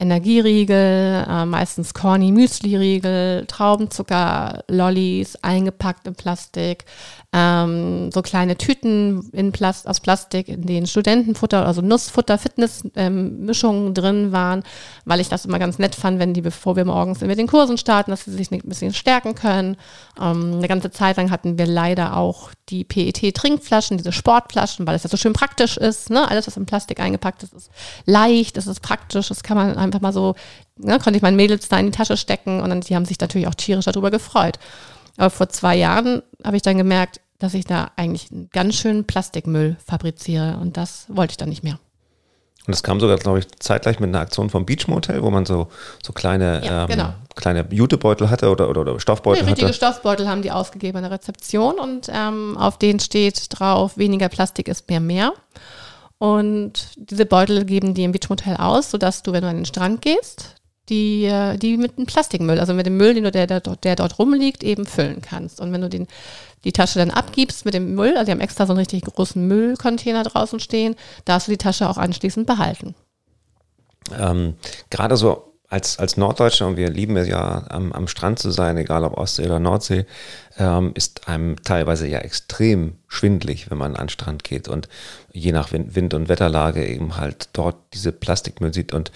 Energieriegel, 0.00 1.26
äh, 1.28 1.44
meistens 1.44 1.92
Corny 1.92 2.32
Müsli-Riegel, 2.32 3.44
Traubenzucker, 3.46 4.64
Lollis, 4.66 5.36
eingepackt 5.42 6.06
in 6.06 6.14
Plastik, 6.14 6.86
ähm, 7.32 8.10
so 8.10 8.22
kleine 8.22 8.56
Tüten 8.56 9.28
in 9.32 9.52
Plast 9.52 9.86
aus 9.86 10.00
Plastik, 10.00 10.48
in 10.48 10.62
denen 10.62 10.86
Studentenfutter, 10.86 11.64
also 11.64 11.82
Nussfutter, 11.82 12.38
Fitnessmischungen 12.38 13.86
ähm, 13.88 13.94
drin 13.94 14.32
waren, 14.32 14.64
weil 15.04 15.20
ich 15.20 15.28
das 15.28 15.44
immer 15.44 15.58
ganz 15.58 15.78
nett 15.78 15.94
fand, 15.94 16.18
wenn 16.18 16.34
die, 16.34 16.40
bevor 16.40 16.74
wir 16.74 16.84
morgens 16.84 17.20
mit 17.20 17.38
den 17.38 17.46
Kursen 17.46 17.78
starten, 17.78 18.10
dass 18.10 18.24
sie 18.24 18.32
sich 18.32 18.50
ein 18.50 18.60
bisschen 18.64 18.94
stärken 18.94 19.34
können. 19.34 19.76
Ähm, 20.20 20.54
eine 20.54 20.66
ganze 20.66 20.90
Zeit 20.90 21.18
lang 21.18 21.30
hatten 21.30 21.58
wir 21.58 21.66
leider 21.66 22.16
auch 22.16 22.50
die 22.68 22.84
PET-Trinkflaschen, 22.84 23.96
diese 23.96 24.12
Sportflaschen, 24.12 24.86
weil 24.86 24.94
es 24.94 25.04
ja 25.04 25.10
so 25.10 25.16
schön 25.16 25.32
praktisch 25.32 25.76
ist. 25.76 26.10
Ne? 26.10 26.28
Alles, 26.28 26.46
was 26.46 26.56
in 26.56 26.66
Plastik 26.66 27.00
eingepackt 27.00 27.42
ist, 27.42 27.52
ist 27.52 27.70
leicht, 28.06 28.56
es 28.56 28.66
ist 28.66 28.80
praktisch, 28.80 29.28
das 29.28 29.42
kann 29.42 29.56
man 29.56 29.76
einfach 29.90 30.00
mal 30.00 30.12
so, 30.12 30.34
ne, 30.76 30.98
konnte 30.98 31.16
ich 31.16 31.22
meinen 31.22 31.36
Mädels 31.36 31.68
da 31.68 31.78
in 31.78 31.86
die 31.86 31.92
Tasche 31.92 32.16
stecken 32.16 32.60
und 32.60 32.70
dann, 32.70 32.80
die 32.80 32.94
haben 32.94 33.04
sich 33.04 33.20
natürlich 33.20 33.48
auch 33.48 33.54
tierisch 33.54 33.84
darüber 33.84 34.10
gefreut. 34.10 34.58
Aber 35.16 35.30
vor 35.30 35.48
zwei 35.48 35.76
Jahren 35.76 36.22
habe 36.44 36.56
ich 36.56 36.62
dann 36.62 36.78
gemerkt, 36.78 37.20
dass 37.38 37.54
ich 37.54 37.64
da 37.64 37.90
eigentlich 37.96 38.30
einen 38.30 38.48
ganz 38.52 38.76
schönen 38.76 39.04
Plastikmüll 39.04 39.76
fabriziere 39.84 40.58
und 40.60 40.76
das 40.76 41.06
wollte 41.08 41.32
ich 41.32 41.36
dann 41.36 41.48
nicht 41.48 41.64
mehr. 41.64 41.78
Und 42.66 42.72
das 42.72 42.82
kam 42.82 43.00
sogar, 43.00 43.16
glaube 43.16 43.38
ich, 43.38 43.48
zeitgleich 43.58 44.00
mit 44.00 44.08
einer 44.08 44.20
Aktion 44.20 44.50
vom 44.50 44.66
Beach 44.66 44.86
Motel, 44.86 45.22
wo 45.22 45.30
man 45.30 45.46
so, 45.46 45.68
so 46.02 46.12
kleine, 46.12 46.62
ja, 46.64 46.82
ähm, 46.82 46.88
genau. 46.88 47.14
kleine 47.34 47.66
Jutebeutel 47.70 48.28
hatte 48.28 48.50
oder, 48.50 48.68
oder, 48.68 48.82
oder 48.82 49.00
Stoffbeutel 49.00 49.42
nee, 49.42 49.50
richtige 49.50 49.68
hatte. 49.68 49.76
Stoffbeutel 49.76 50.28
haben 50.28 50.42
die 50.42 50.52
ausgegeben 50.52 50.98
an 50.98 51.04
der 51.04 51.12
Rezeption 51.12 51.80
und 51.80 52.08
ähm, 52.12 52.58
auf 52.58 52.78
denen 52.78 53.00
steht 53.00 53.46
drauf, 53.48 53.96
weniger 53.96 54.28
Plastik 54.28 54.68
ist 54.68 54.88
mehr 54.90 55.00
mehr. 55.00 55.32
Und 56.20 56.90
diese 56.96 57.24
Beutel 57.24 57.64
geben 57.64 57.94
die 57.94 58.04
im 58.04 58.12
Beach 58.12 58.28
Motel 58.28 58.54
aus, 58.58 58.90
sodass 58.90 59.22
du, 59.22 59.32
wenn 59.32 59.40
du 59.40 59.48
an 59.48 59.56
den 59.56 59.64
Strand 59.64 60.02
gehst, 60.02 60.56
die, 60.90 61.24
äh, 61.24 61.56
die 61.56 61.78
mit 61.78 61.96
dem 61.96 62.04
Plastikmüll, 62.04 62.60
also 62.60 62.74
mit 62.74 62.84
dem 62.84 62.98
Müll, 62.98 63.14
den 63.14 63.24
du, 63.24 63.30
der, 63.30 63.46
der, 63.46 63.60
der 63.60 63.96
dort 63.96 64.18
rumliegt, 64.18 64.62
eben 64.62 64.84
füllen 64.84 65.22
kannst. 65.22 65.62
Und 65.62 65.72
wenn 65.72 65.80
du 65.80 65.88
den, 65.88 66.08
die 66.64 66.72
Tasche 66.72 66.98
dann 66.98 67.10
abgibst 67.10 67.64
mit 67.64 67.72
dem 67.72 67.94
Müll, 67.94 68.18
also 68.18 68.26
die 68.26 68.32
haben 68.32 68.40
extra 68.40 68.66
so 68.66 68.72
einen 68.74 68.80
richtig 68.80 69.02
großen 69.02 69.48
Müllcontainer 69.48 70.22
draußen 70.22 70.60
stehen, 70.60 70.94
darfst 71.24 71.48
du 71.48 71.52
die 71.52 71.58
Tasche 71.58 71.88
auch 71.88 71.96
anschließend 71.96 72.46
behalten. 72.46 72.94
Ähm, 74.14 74.56
Gerade 74.90 75.16
so 75.16 75.54
als, 75.70 75.98
als 75.98 76.18
Norddeutscher, 76.18 76.66
und 76.66 76.76
wir 76.76 76.90
lieben 76.90 77.16
es 77.16 77.28
ja 77.28 77.64
am, 77.70 77.92
am 77.92 78.08
Strand 78.08 78.40
zu 78.40 78.50
sein, 78.50 78.76
egal 78.76 79.04
ob 79.04 79.16
Ostsee 79.16 79.46
oder 79.46 79.60
Nordsee, 79.60 80.04
ähm, 80.58 80.90
ist 80.94 81.28
einem 81.28 81.62
teilweise 81.62 82.08
ja 82.08 82.18
extrem 82.18 82.98
schwindlig, 83.10 83.70
wenn 83.70 83.76
man 83.76 83.96
an 83.96 84.06
den 84.06 84.08
Strand 84.08 84.44
geht 84.44 84.68
und 84.68 84.88
je 85.32 85.50
nach 85.50 85.72
Wind 85.72 86.14
und 86.14 86.28
Wetterlage 86.28 86.86
eben 86.86 87.16
halt 87.16 87.48
dort 87.52 87.76
diese 87.92 88.12
Plastikmüll 88.12 88.72
sieht 88.72 88.94
und 88.94 89.10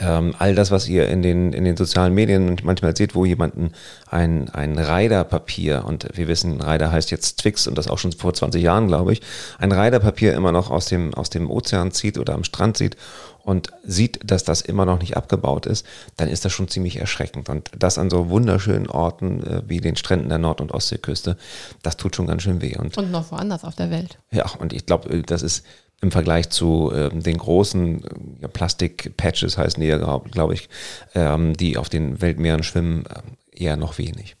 ähm, 0.00 0.34
all 0.38 0.54
das, 0.54 0.70
was 0.70 0.88
ihr 0.88 1.08
in 1.08 1.22
den, 1.22 1.52
in 1.52 1.64
den 1.64 1.76
sozialen 1.76 2.14
Medien 2.14 2.56
manchmal 2.64 2.96
seht, 2.96 3.14
wo 3.14 3.24
jemanden 3.24 3.72
ein, 4.10 4.48
ein 4.48 4.78
Riderpapier, 4.78 5.84
und 5.86 6.08
wir 6.14 6.26
wissen, 6.26 6.60
Rider 6.60 6.90
heißt 6.90 7.10
jetzt 7.10 7.38
Twix 7.38 7.66
und 7.66 7.78
das 7.78 7.86
auch 7.86 7.98
schon 7.98 8.12
vor 8.12 8.34
20 8.34 8.62
Jahren, 8.62 8.88
glaube 8.88 9.12
ich, 9.12 9.20
ein 9.58 9.70
Riderpapier 9.70 10.34
immer 10.34 10.50
noch 10.50 10.70
aus 10.70 10.86
dem, 10.86 11.14
aus 11.14 11.30
dem 11.30 11.48
Ozean 11.48 11.92
zieht 11.92 12.18
oder 12.18 12.34
am 12.34 12.44
Strand 12.44 12.76
sieht 12.76 12.96
und 13.44 13.70
sieht, 13.84 14.18
dass 14.24 14.42
das 14.42 14.62
immer 14.62 14.86
noch 14.86 14.98
nicht 14.98 15.16
abgebaut 15.16 15.66
ist, 15.66 15.86
dann 16.16 16.28
ist 16.28 16.44
das 16.44 16.52
schon 16.52 16.68
ziemlich 16.68 16.96
erschreckend. 16.96 17.48
Und 17.48 17.70
das 17.78 17.98
an 17.98 18.08
so 18.08 18.30
wunderschönen 18.30 18.88
Orten 18.88 19.42
äh, 19.42 19.62
wie 19.66 19.80
den 19.80 19.96
Stränden 19.96 20.30
der 20.30 20.38
Nord- 20.38 20.62
und 20.62 20.72
Ostseeküste, 20.72 21.36
das 21.82 21.96
tut 21.98 22.16
schon 22.16 22.26
ganz 22.26 22.42
schön 22.42 22.62
weh. 22.62 22.76
Und, 22.76 22.96
und 22.96 23.10
noch 23.10 23.24
woanders 23.34 23.64
auf 23.64 23.74
der 23.74 23.90
Welt. 23.90 24.18
Ja, 24.30 24.50
und 24.58 24.72
ich 24.72 24.86
glaube, 24.86 25.10
äh, 25.10 25.22
das 25.22 25.42
ist 25.42 25.66
im 26.00 26.10
Vergleich 26.10 26.50
zu 26.50 26.92
ähm, 26.94 27.22
den 27.22 27.38
großen 27.38 28.04
äh, 28.42 28.48
Plastik-Patches 28.48 29.58
heißen 29.58 29.80
die 29.80 29.88
ja, 29.88 29.98
glaube 29.98 30.30
glaub 30.30 30.52
ich, 30.52 30.68
ähm, 31.14 31.56
die 31.56 31.76
auf 31.76 31.88
den 31.88 32.20
Weltmeeren 32.20 32.62
schwimmen, 32.62 33.04
äh, 33.06 33.64
eher 33.64 33.76
noch 33.76 33.98
wenig. 33.98 34.36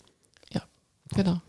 Ja, 0.52 0.62
genau. 1.14 1.40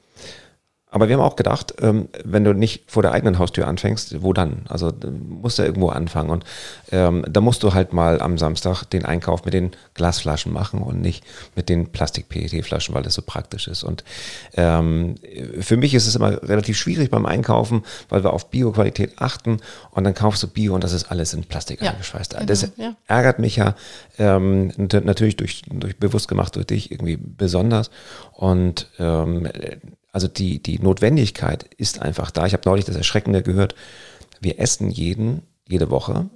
Aber 0.91 1.09
wir 1.09 1.17
haben 1.17 1.23
auch 1.23 1.35
gedacht, 1.35 1.73
ähm, 1.81 2.07
wenn 2.23 2.45
du 2.45 2.53
nicht 2.53 2.89
vor 2.89 3.03
der 3.03 3.11
eigenen 3.11 3.37
Haustür 3.37 3.67
anfängst, 3.67 4.21
wo 4.21 4.31
dann? 4.31 4.61
Also 4.69 4.93
musst 5.27 5.59
du 5.59 5.63
irgendwo 5.63 5.89
anfangen. 5.89 6.29
Und 6.29 6.45
ähm, 6.89 7.25
da 7.27 7.41
musst 7.41 7.63
du 7.63 7.73
halt 7.73 7.91
mal 7.91 8.21
am 8.21 8.37
Samstag 8.37 8.85
den 8.85 9.03
Einkauf 9.03 9.43
mit 9.43 9.53
den 9.53 9.71
Glasflaschen 9.93 10.53
machen 10.53 10.81
und 10.81 11.01
nicht 11.01 11.25
mit 11.53 11.67
den 11.67 11.91
Plastik-PET-Flaschen, 11.91 12.95
weil 12.95 13.03
das 13.03 13.15
so 13.15 13.23
praktisch 13.23 13.67
ist. 13.67 13.83
Und 13.83 14.05
ähm, 14.53 15.15
für 15.59 15.75
mich 15.75 15.93
ist 15.93 16.07
es 16.07 16.15
immer 16.15 16.41
relativ 16.43 16.77
schwierig 16.77 17.09
beim 17.09 17.25
Einkaufen, 17.25 17.83
weil 18.07 18.23
wir 18.23 18.31
auf 18.31 18.49
Bioqualität 18.49 19.13
achten 19.17 19.59
und 19.91 20.03
dann 20.05 20.13
kaufst 20.13 20.43
du 20.43 20.47
Bio 20.47 20.75
und 20.75 20.83
das 20.83 20.93
ist 20.93 21.11
alles 21.11 21.33
in 21.33 21.43
Plastik 21.43 21.81
ja, 21.81 21.91
eingeschweißt. 21.91 22.35
Genau, 22.35 22.45
das 22.45 22.71
ja. 22.77 22.95
ärgert 23.07 23.39
mich 23.39 23.57
ja 23.57 23.75
ähm, 24.17 24.71
natürlich 24.77 25.35
durch, 25.35 25.63
durch 25.67 25.97
bewusst 25.97 26.29
gemacht 26.29 26.55
durch 26.55 26.67
dich 26.67 26.91
irgendwie 26.91 27.17
besonders. 27.17 27.89
Und 28.31 28.87
ähm, 28.97 29.49
also 30.15 30.29
die, 30.29 30.63
die 30.63 30.79
Notwendigkeit 30.79 31.65
ist 31.75 32.01
einfach 32.01 32.31
da. 32.31 32.45
Ich 32.45 32.53
habe 32.53 32.63
neulich 32.65 32.85
das 32.85 32.95
Erschreckende 32.95 33.43
gehört. 33.43 33.75
Wir 34.39 34.59
essen 34.61 34.89
jeden, 34.89 35.41
jede 35.67 35.89
Woche 35.89 36.29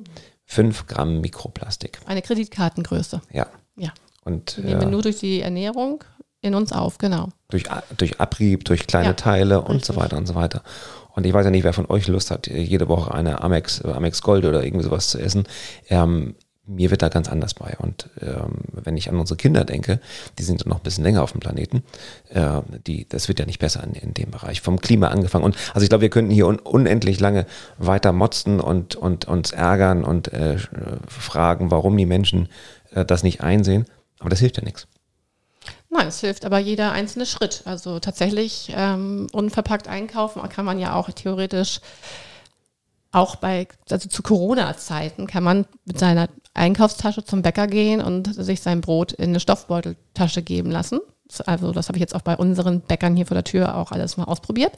fünf 0.44 0.86
Gramm 0.86 1.22
Mikroplastik. 1.22 2.00
Eine 2.06 2.22
Kreditkartengröße. 2.22 3.22
Ja. 3.32 3.48
Ja. 3.78 3.94
Und, 4.26 4.58
wir 4.58 4.66
nehmen 4.66 4.90
äh, 4.90 4.92
nur 4.92 5.02
durch 5.02 5.20
die 5.20 5.40
Ernährung 5.40 6.04
in 6.42 6.56
uns 6.56 6.74
auf, 6.74 6.98
genau. 6.98 7.30
Durch, 7.48 7.64
durch 7.96 8.20
Abrieb, 8.20 8.66
durch 8.66 8.86
kleine 8.86 9.10
ja, 9.10 9.14
Teile 9.14 9.62
und 9.62 9.78
richtig. 9.78 9.86
so 9.86 9.96
weiter 9.96 10.18
und 10.18 10.28
so 10.28 10.36
weiter. 10.36 10.62
Und 11.16 11.26
ich 11.26 11.32
weiß 11.32 11.46
ja 11.46 11.52
nicht, 11.52 11.64
wer 11.64 11.72
von 11.72 11.90
euch 11.90 12.06
Lust 12.10 12.32
hat, 12.32 12.48
jede 12.48 12.90
Woche 12.90 13.14
eine 13.14 13.42
Amex, 13.42 13.82
Amex 13.86 14.22
Gold 14.22 14.44
oder 14.44 14.62
irgendwie 14.62 14.84
sowas 14.84 15.08
zu 15.08 15.20
essen. 15.20 15.48
Ähm, 15.88 16.36
mir 16.70 16.92
wird 16.92 17.02
da 17.02 17.10
ganz 17.10 17.28
anders 17.28 17.56
bei. 17.56 17.76
Und 17.80 18.10
ähm, 18.22 18.62
wenn 18.72 18.96
ich 18.96 19.10
an 19.10 19.18
unsere 19.18 19.38
Kinder 19.38 19.66
denke, 19.66 20.00
die 20.38 20.44
sind 20.44 20.66
noch 20.66 20.78
ein 20.78 20.84
bisschen 20.84 21.04
länger 21.04 21.24
auf 21.24 21.32
dem 21.32 21.42
Planeten, 21.42 21.84
äh, 22.30 22.62
die, 22.86 23.08
das 23.10 23.28
wird 23.28 23.40
ja 23.40 23.46
nicht 23.46 23.60
besser 23.60 23.84
in, 23.84 23.94
in 23.94 24.14
dem 24.14 24.32
Bereich. 24.32 24.62
Vom 24.62 24.80
Klima 24.80 25.08
angefangen. 25.08 25.44
Und 25.44 25.58
also 25.74 25.84
ich 25.84 25.90
glaube, 25.90 26.04
wir 26.04 26.10
könnten 26.10 26.32
hier 26.32 26.48
un, 26.48 26.60
unendlich 26.60 27.20
lange 27.20 27.46
weiter 27.78 28.12
motzen 28.12 28.60
und, 28.60 28.96
und 28.96 29.26
uns 29.26 29.52
ärgern 29.52 30.04
und 30.04 30.32
äh, 30.32 30.58
fragen, 31.08 31.72
warum 31.72 31.98
die 31.98 32.06
Menschen 32.06 32.50
äh, 32.92 33.04
das 33.04 33.24
nicht 33.24 33.42
einsehen. 33.42 33.86
Aber 34.20 34.30
das 34.30 34.40
hilft 34.40 34.58
ja 34.58 34.64
nichts. 34.64 34.88
Nein, 35.90 36.08
es 36.08 36.20
hilft 36.20 36.46
aber 36.46 36.60
jeder 36.60 36.92
einzelne 36.92 37.26
Schritt. 37.26 37.64
Also 37.66 38.00
tatsächlich 38.00 38.72
ähm, 38.76 39.28
unverpackt 39.32 39.88
einkaufen 39.88 40.48
kann 40.50 40.66
man 40.66 40.78
ja 40.78 40.94
auch 40.94 41.10
theoretisch 41.10 41.80
auch 43.12 43.36
bei, 43.38 43.68
also 43.90 44.08
zu 44.08 44.22
Corona-Zeiten 44.22 45.28
kann 45.28 45.44
man 45.44 45.66
mit 45.86 45.98
seiner 46.00 46.30
Einkaufstasche 46.54 47.24
zum 47.24 47.42
Bäcker 47.42 47.68
gehen 47.68 48.02
und 48.02 48.34
sich 48.34 48.62
sein 48.62 48.82
Brot 48.82 49.14
in 49.14 49.30
eine 49.30 49.40
Stoffbeuteltasche 49.40 50.42
geben 50.42 50.70
lassen. 50.70 51.00
Also 51.46 51.72
das 51.72 51.88
habe 51.88 51.98
ich 51.98 52.02
jetzt 52.02 52.16
auch 52.16 52.22
bei 52.22 52.36
unseren 52.36 52.82
Bäckern 52.82 53.16
hier 53.16 53.26
vor 53.26 53.36
der 53.36 53.44
Tür 53.44 53.78
auch 53.78 53.92
alles 53.92 54.18
mal 54.18 54.24
ausprobiert. 54.26 54.74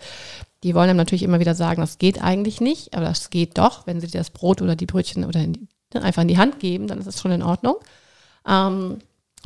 Die 0.63 0.75
wollen 0.75 0.89
dann 0.89 0.97
natürlich 0.97 1.23
immer 1.23 1.39
wieder 1.39 1.55
sagen, 1.55 1.81
das 1.81 1.97
geht 1.97 2.21
eigentlich 2.21 2.61
nicht, 2.61 2.93
aber 2.93 3.05
das 3.05 3.29
geht 3.29 3.57
doch, 3.57 3.87
wenn 3.87 4.01
sie 4.01 4.07
dir 4.07 4.19
das 4.19 4.29
Brot 4.29 4.61
oder 4.61 4.75
die 4.75 4.85
Brötchen 4.85 5.25
oder 5.25 5.39
in 5.39 5.53
die, 5.53 5.67
einfach 5.93 6.21
in 6.21 6.27
die 6.27 6.37
Hand 6.37 6.59
geben, 6.59 6.87
dann 6.87 6.99
ist 6.99 7.07
es 7.07 7.21
schon 7.21 7.31
in 7.31 7.41
Ordnung. 7.43 7.75
Ähm, 8.47 8.99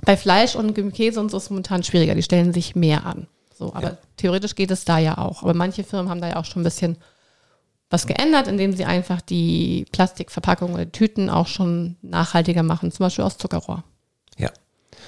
bei 0.04 0.18
Fleisch 0.18 0.56
und 0.56 0.74
Käse 0.94 1.20
und 1.20 1.32
so 1.32 1.38
ist 1.38 1.44
es 1.44 1.50
momentan 1.50 1.84
schwieriger, 1.84 2.16
die 2.16 2.24
stellen 2.24 2.54
sich 2.54 2.76
mehr 2.76 3.06
an. 3.06 3.28
So, 3.58 3.74
aber 3.74 3.92
ja. 3.92 3.98
theoretisch 4.18 4.56
geht 4.56 4.72
es 4.72 4.84
da 4.84 4.98
ja 4.98 5.18
auch. 5.18 5.44
Aber 5.44 5.54
manche 5.54 5.84
Firmen 5.84 6.10
haben 6.10 6.22
da 6.22 6.28
ja 6.28 6.36
auch 6.36 6.46
schon 6.46 6.62
ein 6.62 6.66
bisschen 6.66 6.98
was 7.90 8.08
geändert, 8.08 8.48
indem 8.48 8.74
sie 8.74 8.86
einfach 8.86 9.22
die 9.22 9.86
Plastikverpackungen 9.92 10.76
oder 10.76 10.92
Tüten 10.92 11.30
auch 11.30 11.48
schon 11.48 11.98
nachhaltiger 12.02 12.64
machen, 12.64 12.92
zum 12.92 13.06
Beispiel 13.06 13.24
aus 13.24 13.38
Zuckerrohr. 13.38 13.84
Ja. 14.38 14.50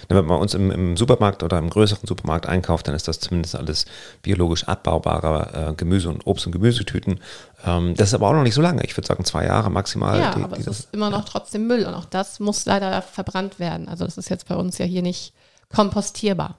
Wenn 0.09 0.25
man 0.25 0.39
uns 0.39 0.53
im, 0.53 0.69
im, 0.69 0.95
Supermarkt 0.95 1.41
oder 1.43 1.57
im 1.57 1.69
größeren 1.69 2.07
Supermarkt 2.07 2.45
einkauft, 2.45 2.87
dann 2.87 2.95
ist 2.95 3.07
das 3.07 3.19
zumindest 3.19 3.55
alles 3.55 3.85
biologisch 4.21 4.65
abbaubarer 4.65 5.71
äh, 5.71 5.73
Gemüse 5.73 6.09
und 6.09 6.25
Obst- 6.27 6.45
und 6.45 6.51
Gemüsetüten. 6.51 7.19
Ähm, 7.65 7.95
das 7.95 8.09
ist 8.09 8.13
aber 8.13 8.29
auch 8.29 8.33
noch 8.33 8.43
nicht 8.43 8.53
so 8.53 8.61
lange. 8.61 8.83
Ich 8.83 8.95
würde 8.95 9.07
sagen 9.07 9.25
zwei 9.25 9.45
Jahre 9.45 9.71
maximal. 9.71 10.19
Ja, 10.19 10.35
die, 10.35 10.43
aber 10.43 10.57
es 10.57 10.67
ist 10.67 10.93
immer 10.93 11.09
noch 11.09 11.25
trotzdem 11.25 11.67
Müll 11.67 11.83
und 11.85 11.95
auch 11.95 12.05
das 12.05 12.39
muss 12.39 12.65
leider 12.65 13.01
verbrannt 13.01 13.59
werden. 13.59 13.89
Also 13.89 14.05
das 14.05 14.17
ist 14.17 14.29
jetzt 14.29 14.47
bei 14.47 14.55
uns 14.55 14.77
ja 14.77 14.85
hier 14.85 15.01
nicht 15.01 15.33
kompostierbar. 15.73 16.57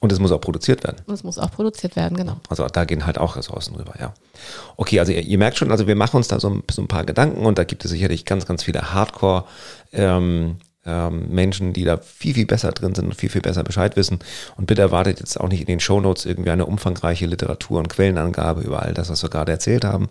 Und 0.00 0.12
es 0.12 0.18
muss 0.18 0.32
auch 0.32 0.40
produziert 0.40 0.82
werden. 0.82 0.96
Und 1.06 1.14
es 1.14 1.22
muss 1.24 1.38
auch 1.38 1.50
produziert 1.50 1.94
werden, 1.94 2.16
genau. 2.16 2.36
Also 2.48 2.66
da 2.66 2.84
gehen 2.84 3.06
halt 3.06 3.18
auch 3.18 3.36
Ressourcen 3.36 3.76
rüber, 3.76 3.94
ja. 4.00 4.14
Okay, 4.76 4.98
also 4.98 5.12
ihr, 5.12 5.22
ihr 5.22 5.38
merkt 5.38 5.58
schon, 5.58 5.70
also 5.70 5.86
wir 5.86 5.94
machen 5.94 6.16
uns 6.16 6.28
da 6.28 6.40
so 6.40 6.48
ein, 6.48 6.62
so 6.70 6.80
ein, 6.80 6.88
paar 6.88 7.04
Gedanken 7.04 7.44
und 7.44 7.58
da 7.58 7.64
gibt 7.64 7.84
es 7.84 7.90
sicherlich 7.90 8.24
ganz, 8.24 8.46
ganz 8.46 8.64
viele 8.64 8.94
Hardcore- 8.94 9.44
ähm, 9.92 10.56
ähm, 10.86 11.28
Menschen, 11.28 11.72
die 11.72 11.84
da 11.84 11.98
viel, 11.98 12.34
viel 12.34 12.46
besser 12.46 12.72
drin 12.72 12.94
sind 12.94 13.06
und 13.06 13.14
viel, 13.14 13.28
viel 13.28 13.42
besser 13.42 13.62
Bescheid 13.62 13.96
wissen. 13.96 14.20
Und 14.56 14.66
bitte 14.66 14.82
erwartet 14.82 15.20
jetzt 15.20 15.38
auch 15.38 15.48
nicht 15.48 15.60
in 15.60 15.66
den 15.66 15.80
Shownotes 15.80 16.24
irgendwie 16.24 16.50
eine 16.50 16.66
umfangreiche 16.66 17.26
Literatur 17.26 17.78
und 17.78 17.88
Quellenangabe 17.88 18.62
über 18.62 18.82
all 18.82 18.94
das, 18.94 19.10
was 19.10 19.22
wir 19.22 19.28
gerade 19.28 19.52
erzählt 19.52 19.84
haben. 19.84 20.08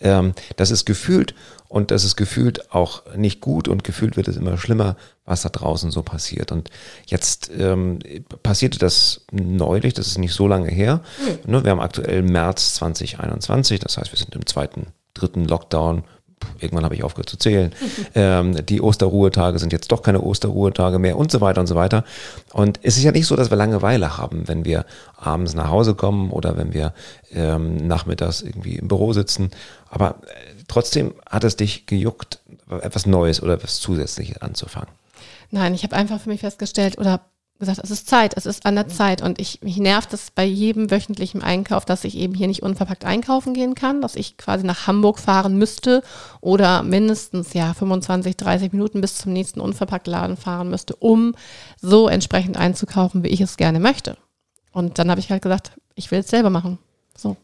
Ähm, 0.00 0.34
das 0.56 0.70
ist 0.70 0.86
gefühlt 0.86 1.34
und 1.68 1.90
das 1.90 2.02
ist 2.02 2.16
gefühlt 2.16 2.72
auch 2.72 3.02
nicht 3.14 3.40
gut 3.40 3.68
und 3.68 3.84
gefühlt 3.84 4.16
wird 4.16 4.26
es 4.26 4.36
immer 4.36 4.58
schlimmer, 4.58 4.96
was 5.24 5.42
da 5.42 5.50
draußen 5.50 5.90
so 5.90 6.02
passiert. 6.02 6.50
Und 6.50 6.70
jetzt 7.06 7.50
ähm, 7.56 8.00
passierte 8.42 8.78
das 8.78 9.24
neulich, 9.30 9.94
das 9.94 10.08
ist 10.08 10.18
nicht 10.18 10.34
so 10.34 10.48
lange 10.48 10.68
her. 10.68 11.02
Mhm. 11.46 11.64
Wir 11.64 11.70
haben 11.70 11.80
aktuell 11.80 12.22
März 12.22 12.74
2021, 12.74 13.78
das 13.80 13.98
heißt, 13.98 14.10
wir 14.10 14.18
sind 14.18 14.34
im 14.34 14.46
zweiten, 14.46 14.88
dritten 15.14 15.44
Lockdown 15.44 16.04
irgendwann 16.58 16.84
habe 16.84 16.94
ich 16.94 17.04
aufgehört 17.04 17.28
zu 17.28 17.38
zählen. 17.38 17.72
ähm, 18.14 18.64
die 18.66 18.80
Osterruhetage 18.80 19.58
sind 19.58 19.72
jetzt 19.72 19.92
doch 19.92 20.02
keine 20.02 20.20
Osterruhetage 20.20 20.98
mehr 20.98 21.16
und 21.16 21.30
so 21.30 21.40
weiter 21.40 21.60
und 21.60 21.66
so 21.66 21.74
weiter. 21.74 22.04
Und 22.52 22.80
es 22.82 22.96
ist 22.96 23.04
ja 23.04 23.12
nicht 23.12 23.26
so, 23.26 23.36
dass 23.36 23.50
wir 23.50 23.56
Langeweile 23.56 24.18
haben, 24.18 24.48
wenn 24.48 24.64
wir 24.64 24.84
abends 25.16 25.54
nach 25.54 25.68
Hause 25.68 25.94
kommen 25.94 26.30
oder 26.30 26.56
wenn 26.56 26.72
wir 26.72 26.92
ähm, 27.32 27.76
nachmittags 27.76 28.42
irgendwie 28.42 28.76
im 28.76 28.88
Büro 28.88 29.12
sitzen. 29.12 29.50
Aber 29.90 30.16
äh, 30.26 30.54
trotzdem 30.68 31.14
hat 31.28 31.44
es 31.44 31.56
dich 31.56 31.86
gejuckt, 31.86 32.40
etwas 32.68 33.06
Neues 33.06 33.42
oder 33.42 33.54
etwas 33.54 33.80
Zusätzliches 33.80 34.42
anzufangen. 34.42 34.90
Nein, 35.50 35.74
ich 35.74 35.82
habe 35.82 35.96
einfach 35.96 36.20
für 36.20 36.28
mich 36.28 36.40
festgestellt 36.40 36.98
oder 36.98 37.20
gesagt, 37.58 37.80
es 37.82 37.90
ist 37.90 38.08
Zeit, 38.08 38.36
es 38.36 38.46
ist 38.46 38.66
an 38.66 38.76
der 38.76 38.88
Zeit. 38.88 39.22
Und 39.22 39.40
ich, 39.40 39.60
mich 39.62 39.78
nervt 39.78 40.12
es 40.12 40.30
bei 40.30 40.44
jedem 40.44 40.90
wöchentlichen 40.90 41.42
Einkauf, 41.42 41.84
dass 41.84 42.04
ich 42.04 42.16
eben 42.16 42.34
hier 42.34 42.46
nicht 42.46 42.62
unverpackt 42.62 43.04
einkaufen 43.04 43.54
gehen 43.54 43.74
kann, 43.74 44.00
dass 44.00 44.16
ich 44.16 44.36
quasi 44.36 44.64
nach 44.64 44.86
Hamburg 44.86 45.18
fahren 45.18 45.56
müsste 45.56 46.02
oder 46.40 46.82
mindestens 46.82 47.54
ja 47.54 47.74
25, 47.74 48.36
30 48.36 48.72
Minuten 48.72 49.00
bis 49.00 49.18
zum 49.18 49.32
nächsten 49.32 49.60
Unverpacktladen 49.60 50.36
fahren 50.36 50.70
müsste, 50.70 50.94
um 50.96 51.34
so 51.80 52.08
entsprechend 52.08 52.56
einzukaufen, 52.56 53.24
wie 53.24 53.28
ich 53.28 53.40
es 53.40 53.56
gerne 53.56 53.80
möchte. 53.80 54.16
Und 54.72 54.98
dann 54.98 55.10
habe 55.10 55.20
ich 55.20 55.30
halt 55.30 55.42
gesagt, 55.42 55.72
ich 55.94 56.10
will 56.10 56.20
es 56.20 56.28
selber 56.28 56.50
machen. 56.50 56.78
So. 57.16 57.36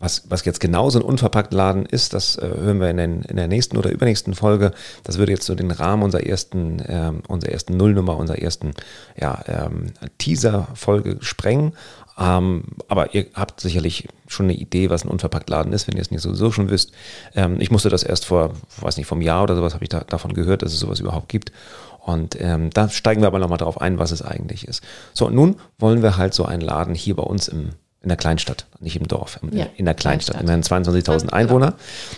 Was, 0.00 0.22
was 0.28 0.44
jetzt 0.44 0.60
genau 0.60 0.90
so 0.90 1.00
ein 1.00 1.04
Unverpacktladen 1.04 1.84
ist, 1.84 2.14
das 2.14 2.36
äh, 2.36 2.46
hören 2.46 2.80
wir 2.80 2.88
in, 2.88 2.98
den, 2.98 3.22
in 3.22 3.36
der 3.36 3.48
nächsten 3.48 3.76
oder 3.76 3.90
übernächsten 3.90 4.34
Folge. 4.34 4.72
Das 5.02 5.18
würde 5.18 5.32
jetzt 5.32 5.44
so 5.44 5.56
den 5.56 5.72
Rahmen 5.72 6.04
unserer 6.04 6.24
ersten, 6.24 6.80
ähm, 6.86 7.22
unserer 7.26 7.52
ersten 7.52 7.76
Nullnummer, 7.76 8.16
unserer 8.16 8.38
ersten 8.38 8.74
ja, 9.20 9.42
ähm, 9.46 9.86
Teaser-Folge 10.18 11.16
sprengen. 11.20 11.72
Ähm, 12.16 12.64
aber 12.86 13.14
ihr 13.14 13.26
habt 13.34 13.60
sicherlich 13.60 14.08
schon 14.28 14.46
eine 14.46 14.54
Idee, 14.54 14.88
was 14.90 15.04
ein 15.04 15.08
Unverpacktladen 15.08 15.72
ist, 15.72 15.88
wenn 15.88 15.96
ihr 15.96 16.02
es 16.02 16.10
nicht 16.10 16.22
sowieso 16.22 16.52
schon 16.52 16.70
wisst. 16.70 16.92
Ähm, 17.34 17.60
ich 17.60 17.70
musste 17.70 17.88
das 17.88 18.02
erst 18.04 18.24
vor, 18.24 18.52
weiß 18.80 18.98
nicht, 18.98 19.06
vom 19.06 19.20
Jahr 19.20 19.42
oder 19.44 19.56
sowas 19.56 19.74
habe 19.74 19.84
ich 19.84 19.90
da, 19.90 20.00
davon 20.00 20.32
gehört, 20.32 20.62
dass 20.62 20.72
es 20.72 20.80
sowas 20.80 21.00
überhaupt 21.00 21.28
gibt. 21.28 21.52
Und 22.00 22.40
ähm, 22.40 22.70
da 22.70 22.88
steigen 22.88 23.20
wir 23.20 23.26
aber 23.26 23.38
nochmal 23.38 23.58
drauf 23.58 23.80
ein, 23.80 23.98
was 23.98 24.12
es 24.12 24.22
eigentlich 24.22 24.66
ist. 24.66 24.82
So, 25.12 25.26
und 25.26 25.34
nun 25.34 25.56
wollen 25.78 26.02
wir 26.02 26.16
halt 26.16 26.34
so 26.34 26.44
einen 26.44 26.62
Laden 26.62 26.94
hier 26.94 27.16
bei 27.16 27.22
uns 27.22 27.48
im 27.48 27.70
in 28.00 28.08
der 28.08 28.16
Kleinstadt, 28.16 28.66
nicht 28.80 28.96
im 28.96 29.08
Dorf, 29.08 29.40
in, 29.42 29.56
ja, 29.56 29.66
in 29.76 29.84
der 29.84 29.94
Kleinstadt. 29.94 30.38
Kleinstadt. 30.38 30.72
Immerhin 30.72 31.02
22.000 31.02 31.30
Einwohner. 31.30 31.72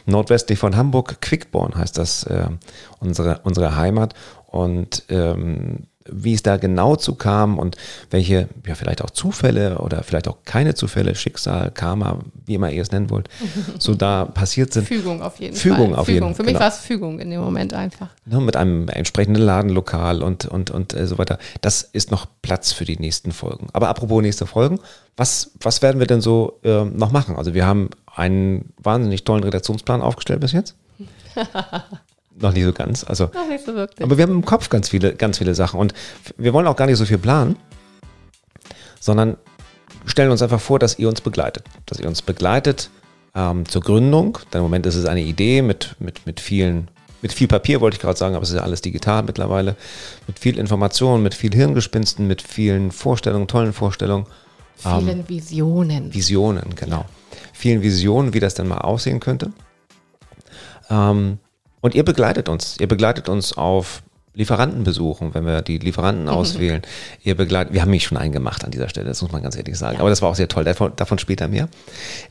Genau. 0.05 0.19
Nordwestlich 0.19 0.59
von 0.59 0.77
Hamburg, 0.77 1.21
Quickborn 1.21 1.75
heißt 1.75 1.97
das, 1.97 2.25
äh, 2.25 2.49
unsere, 2.99 3.41
unsere 3.45 3.77
Heimat. 3.77 4.15
Und 4.47 5.05
ähm, 5.09 5.87
wie 6.09 6.33
es 6.33 6.43
da 6.43 6.57
genau 6.57 6.97
zu 6.97 7.15
kam 7.15 7.59
und 7.59 7.77
welche, 8.11 8.49
ja, 8.67 8.75
vielleicht 8.75 9.03
auch 9.03 9.11
Zufälle 9.11 9.79
oder 9.79 10.03
vielleicht 10.03 10.29
auch 10.29 10.39
keine 10.45 10.75
Zufälle, 10.75 11.15
Schicksal, 11.15 11.71
Karma, 11.73 12.21
wie 12.47 12.55
immer 12.55 12.71
ihr 12.71 12.83
es 12.83 12.91
nennen 12.91 13.11
wollt, 13.11 13.29
so 13.79 13.95
da 13.95 14.25
passiert 14.25 14.73
sind. 14.73 14.87
Fügung 14.87 15.23
auf 15.23 15.39
jeden 15.41 15.55
Fügung 15.55 15.91
Fall. 15.91 15.99
auf 15.99 16.07
Fügung. 16.07 16.29
jeden 16.29 16.35
Für 16.37 16.43
mich 16.43 16.55
genau. 16.55 16.61
war 16.61 16.69
es 16.69 16.79
Fügung 16.79 17.21
in 17.21 17.31
dem 17.31 17.41
Moment 17.41 17.75
einfach. 17.75 18.09
Ne, 18.25 18.41
mit 18.41 18.57
einem 18.57 18.89
entsprechenden 18.89 19.43
Ladenlokal 19.43 20.23
und, 20.23 20.47
und, 20.47 20.71
und 20.71 20.95
äh, 20.95 21.07
so 21.07 21.19
weiter. 21.19 21.39
Das 21.61 21.83
ist 21.83 22.11
noch 22.11 22.27
Platz 22.41 22.73
für 22.73 22.85
die 22.85 22.99
nächsten 22.99 23.33
Folgen. 23.33 23.69
Aber 23.73 23.89
apropos 23.89 24.23
nächste 24.23 24.47
Folgen, 24.47 24.81
was, 25.17 25.53
was 25.61 25.83
werden 25.83 25.99
wir 25.99 26.07
denn 26.07 26.23
so 26.23 26.59
äh, 26.65 26.85
noch 26.85 27.13
machen? 27.13 27.37
Also 27.37 27.53
wir 27.53 27.67
haben 27.67 27.91
einen 28.07 28.73
wahnsinnig 28.83 29.25
tollen 29.25 29.45
Redaktionsplan 29.45 30.01
aufgestellt 30.01 30.41
bis 30.41 30.53
jetzt. 30.53 30.77
noch 32.41 32.53
nicht 32.53 32.65
so 32.65 32.73
ganz. 32.73 33.05
Also 33.05 33.31
Noch 33.35 33.49
nicht 33.49 33.65
so 33.65 33.75
wirklich. 33.75 34.05
Aber 34.05 34.17
wir 34.17 34.23
haben 34.23 34.33
im 34.33 34.45
Kopf 34.45 34.69
ganz 34.69 34.89
viele, 34.89 35.15
ganz 35.15 35.39
viele 35.39 35.55
Sachen 35.55 35.79
und 35.81 35.95
wir 36.37 36.53
wollen 36.53 36.67
auch 36.67 36.77
gar 36.77 36.87
nicht 36.87 36.99
so 36.99 37.05
viel 37.05 37.19
planen, 37.19 37.57
sondern 38.99 39.37
stellen 40.07 40.31
uns 40.31 40.43
einfach 40.43 40.61
vor, 40.61 40.79
dass 40.79 40.99
ihr 40.99 41.09
uns 41.09 41.21
begleitet. 41.21 41.65
Dass 41.87 41.99
ihr 41.99 42.09
uns 42.09 42.23
begleitet 42.23 42.91
ähm, 43.35 43.67
zur 43.67 43.83
Gründung. 43.83 44.39
Denn 44.53 44.59
im 44.59 44.65
Moment 44.65 44.87
ist 44.87 44.97
es 44.97 45.07
eine 45.07 45.23
Idee 45.23 45.63
mit, 45.63 45.97
mit, 45.99 46.27
mit 46.27 46.41
vielen, 46.41 46.89
mit 47.23 47.33
viel 47.33 47.49
Papier, 47.49 47.81
wollte 47.81 47.97
ich 47.97 48.01
gerade 48.01 48.19
sagen, 48.19 48.35
aber 48.35 48.43
es 48.43 48.51
ist 48.51 48.57
ja 48.57 48.63
alles 48.63 48.83
digital 48.83 49.23
mittlerweile. 49.23 49.77
Mit 50.27 50.39
viel 50.39 50.59
Information, 50.59 51.23
mit 51.23 51.35
viel 51.35 51.53
Hirngespinsten, 51.55 52.27
mit 52.27 52.43
vielen 52.43 52.91
Vorstellungen, 52.91 53.49
tollen 53.49 53.73
Vorstellungen. 53.73 54.27
Vielen 54.77 55.29
Visionen. 55.29 56.15
Visionen, 56.15 56.75
genau. 56.75 57.05
Vielen 57.53 57.83
Visionen, 57.83 58.33
wie 58.33 58.41
das 58.41 58.55
denn 58.55 58.67
mal 58.67 58.79
aussehen 58.79 59.21
könnte. 59.21 59.53
Ähm, 60.89 61.39
und 61.81 61.95
ihr 61.95 62.05
begleitet 62.05 62.49
uns. 62.49 62.77
Ihr 62.79 62.89
begleitet 62.89 63.29
uns 63.29 63.57
auf 63.57 64.03
Lieferantenbesuchen, 64.41 65.35
wenn 65.35 65.47
wir 65.47 65.63
die 65.63 65.79
Lieferanten 65.79 66.29
auswählen. 66.41 66.83
Ihr 67.23 67.37
begleitet, 67.37 67.73
wir 67.73 67.83
haben 67.83 67.91
mich 67.91 68.05
schon 68.05 68.19
eingemacht 68.19 68.65
an 68.65 68.71
dieser 68.71 68.89
Stelle, 68.89 69.07
das 69.07 69.23
muss 69.23 69.33
man 69.33 69.43
ganz 69.43 69.57
ehrlich 69.57 69.79
sagen. 69.79 70.01
Aber 70.01 70.11
das 70.11 70.23
war 70.23 70.31
auch 70.31 70.35
sehr 70.35 70.49
toll, 70.49 70.65
davon, 70.65 70.93
davon 70.97 71.19
später 71.19 71.49
mehr. 71.49 71.69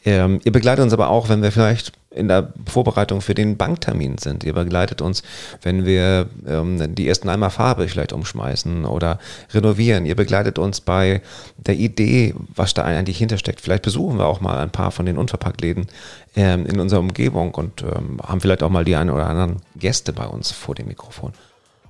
Ähm, 0.06 0.42
ihr 0.44 0.51
begleitet 0.51 0.84
uns 0.84 0.94
aber 0.94 1.10
auch, 1.10 1.30
wenn 1.30 1.42
wir 1.42 1.51
vielleicht 1.51 1.94
in 2.12 2.28
der 2.28 2.51
Vorbereitung 2.66 3.22
für 3.22 3.36
den 3.36 3.56
Banktermin 3.56 4.18
sind. 4.18 4.44
Ihr 4.44 4.54
begleitet 4.54 5.01
uns, 5.01 5.22
wenn 5.62 5.86
wir 5.86 6.28
ähm, 6.48 6.96
die 6.96 7.08
ersten 7.08 7.30
einmal 7.30 7.51
Farbe 7.51 7.88
vielleicht 7.88 8.13
umschmeißen 8.13 8.86
oder 8.86 9.20
renovieren. 9.54 10.06
Ihr 10.06 10.16
begleitet 10.16 10.58
uns 10.58 10.82
bei 10.82 11.22
der 11.58 11.75
Idee, 11.75 12.34
was 12.56 12.74
da 12.74 12.84
eigentlich 12.84 13.20
hintersteckt. 13.20 13.62
Vielleicht 13.62 13.84
besuchen 13.84 14.18
wir 14.18 14.25
auch 14.25 14.42
mal 14.42 14.58
ein 14.58 14.72
paar 14.72 14.92
von 14.92 15.06
den 15.06 15.18
Unverpacktläden 15.18 15.88
ähm, 16.36 16.66
in 16.66 16.80
unserer 16.80 17.00
Umgebung 17.01 17.54
und 17.54 17.84
ähm, 17.84 18.20
haben 18.24 18.42
vielleicht 18.42 18.63
auch 18.63 18.70
mal 18.70 18.86
die 18.86 18.96
einen 18.96 19.12
oder 19.12 19.28
anderen 19.28 19.58
Gäste 19.75 20.12
bei 20.12 20.25
uns 20.25 20.51
vor 20.51 20.74
dem 20.74 20.88
Mikrofon. 20.88 21.34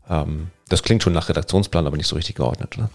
Ähm, 0.10 0.48
das 0.70 0.84
klingt 0.84 1.04
schon 1.04 1.14
nach 1.14 1.30
Redaktionsplan, 1.30 1.86
aber 1.86 1.98
nicht 1.98 2.08
so 2.08 2.16
richtig 2.16 2.36
geordnet, 2.36 2.78
oder? 2.78 2.90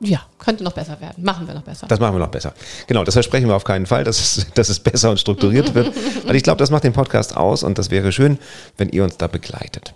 Ja, 0.00 0.26
könnte 0.38 0.62
noch 0.62 0.74
besser 0.74 1.00
werden. 1.00 1.24
Machen 1.24 1.46
wir 1.46 1.54
noch 1.54 1.62
besser. 1.62 1.86
Das 1.86 1.98
machen 1.98 2.14
wir 2.14 2.18
noch 2.18 2.28
besser. 2.28 2.52
Genau, 2.86 3.02
das 3.02 3.14
versprechen 3.14 3.48
wir 3.48 3.56
auf 3.56 3.64
keinen 3.64 3.86
Fall, 3.86 4.04
dass 4.04 4.20
es, 4.20 4.46
dass 4.54 4.68
es 4.68 4.78
besser 4.80 5.10
und 5.10 5.18
strukturiert 5.18 5.74
wird. 5.74 5.94
Weil 6.26 6.36
ich 6.36 6.42
glaube, 6.42 6.58
das 6.58 6.70
macht 6.70 6.84
den 6.84 6.92
Podcast 6.92 7.36
aus 7.36 7.62
und 7.62 7.78
das 7.78 7.90
wäre 7.90 8.12
schön, 8.12 8.38
wenn 8.76 8.90
ihr 8.90 9.04
uns 9.04 9.16
da 9.16 9.26
begleitet. 9.26 9.94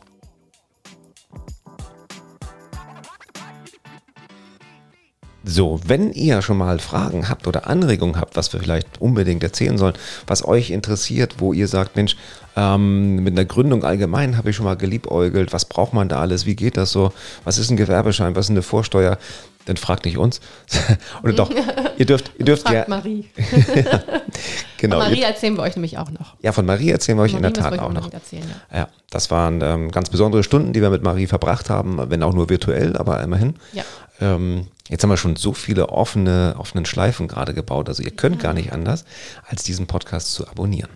So, 5.43 5.81
wenn 5.85 6.13
ihr 6.13 6.43
schon 6.43 6.59
mal 6.59 6.79
Fragen 6.79 7.29
habt 7.29 7.47
oder 7.47 7.67
Anregungen 7.67 8.21
habt, 8.21 8.37
was 8.37 8.53
wir 8.53 8.61
vielleicht 8.61 9.01
unbedingt 9.01 9.43
erzählen 9.43 9.79
sollen, 9.79 9.95
was 10.27 10.45
euch 10.47 10.71
interessiert, 10.71 11.37
wo 11.39 11.53
ihr 11.53 11.67
sagt, 11.67 11.97
Mensch, 11.97 12.17
ähm, 12.61 13.17
mit 13.17 13.33
einer 13.33 13.47
Gründung 13.47 13.85
allgemein 13.85 14.37
habe 14.37 14.51
ich 14.51 14.57
schon 14.57 14.67
mal 14.67 14.77
geliebäugelt, 14.77 15.53
was 15.53 15.65
braucht 15.65 15.95
man 15.95 16.09
da 16.09 16.21
alles, 16.21 16.45
wie 16.45 16.57
geht 16.57 16.77
das 16.77 16.93
so, 16.93 17.13
was 17.45 17.57
ist 17.57 17.71
ein 17.71 17.77
Gewerbeschein, 17.79 18.37
was 18.37 18.47
ist 18.47 18.51
eine 18.51 18.63
Vorsteuer, 18.63 19.17
dann 19.65 19.79
fragt 19.79 20.05
nicht 20.05 20.19
uns. 20.19 20.41
oder 21.23 21.33
doch, 21.33 21.51
ihr 21.97 22.05
dürft, 22.05 22.33
ihr 22.39 22.45
dürft 22.47 22.69
ja, 22.69 22.85
Marie. 22.87 23.31
genau, 24.77 25.01
Von 25.01 25.09
Marie 25.09 25.23
erzählen 25.23 25.57
wir 25.57 25.63
euch 25.63 25.75
nämlich 25.75 25.97
auch 25.97 26.11
noch. 26.11 26.35
ja, 26.43 26.53
von 26.53 26.67
Marie 26.67 26.91
erzählen 26.91 27.17
wir 27.17 27.23
euch 27.23 27.35
in 27.35 27.43
der 27.43 27.55
Tat 27.55 27.79
auch 27.79 27.93
noch. 27.93 28.13
Erzählen, 28.13 28.45
ja. 28.71 28.79
Ja, 28.79 28.89
das 29.11 29.31
waren 29.31 29.63
ähm, 29.63 29.91
ganz 29.91 30.11
besondere 30.11 30.43
Stunden, 30.43 30.75
die 30.75 30.83
wir 30.83 30.91
mit 30.91 31.03
Marie 31.03 31.27
verbracht 31.27 31.71
haben, 31.71 31.99
wenn 32.11 32.23
auch 32.23 32.35
nur 32.35 32.51
virtuell, 32.51 32.97
aber 32.97 33.23
immerhin. 33.23 33.55
Ja. 33.73 33.85
Ähm, 34.21 34.67
jetzt 34.89 35.03
haben 35.03 35.11
wir 35.11 35.17
schon 35.17 35.37
so 35.37 35.55
viele 35.55 35.89
offene, 35.89 36.57
offenen 36.59 36.85
Schleifen 36.85 37.27
gerade 37.27 37.55
gebaut. 37.55 37.89
Also 37.89 38.03
ihr 38.03 38.11
könnt 38.11 38.39
gar 38.39 38.53
nicht 38.53 38.73
anders, 38.73 39.07
als 39.49 39.63
diesen 39.63 39.87
Podcast 39.87 40.33
zu 40.33 40.47
abonnieren. 40.47 40.91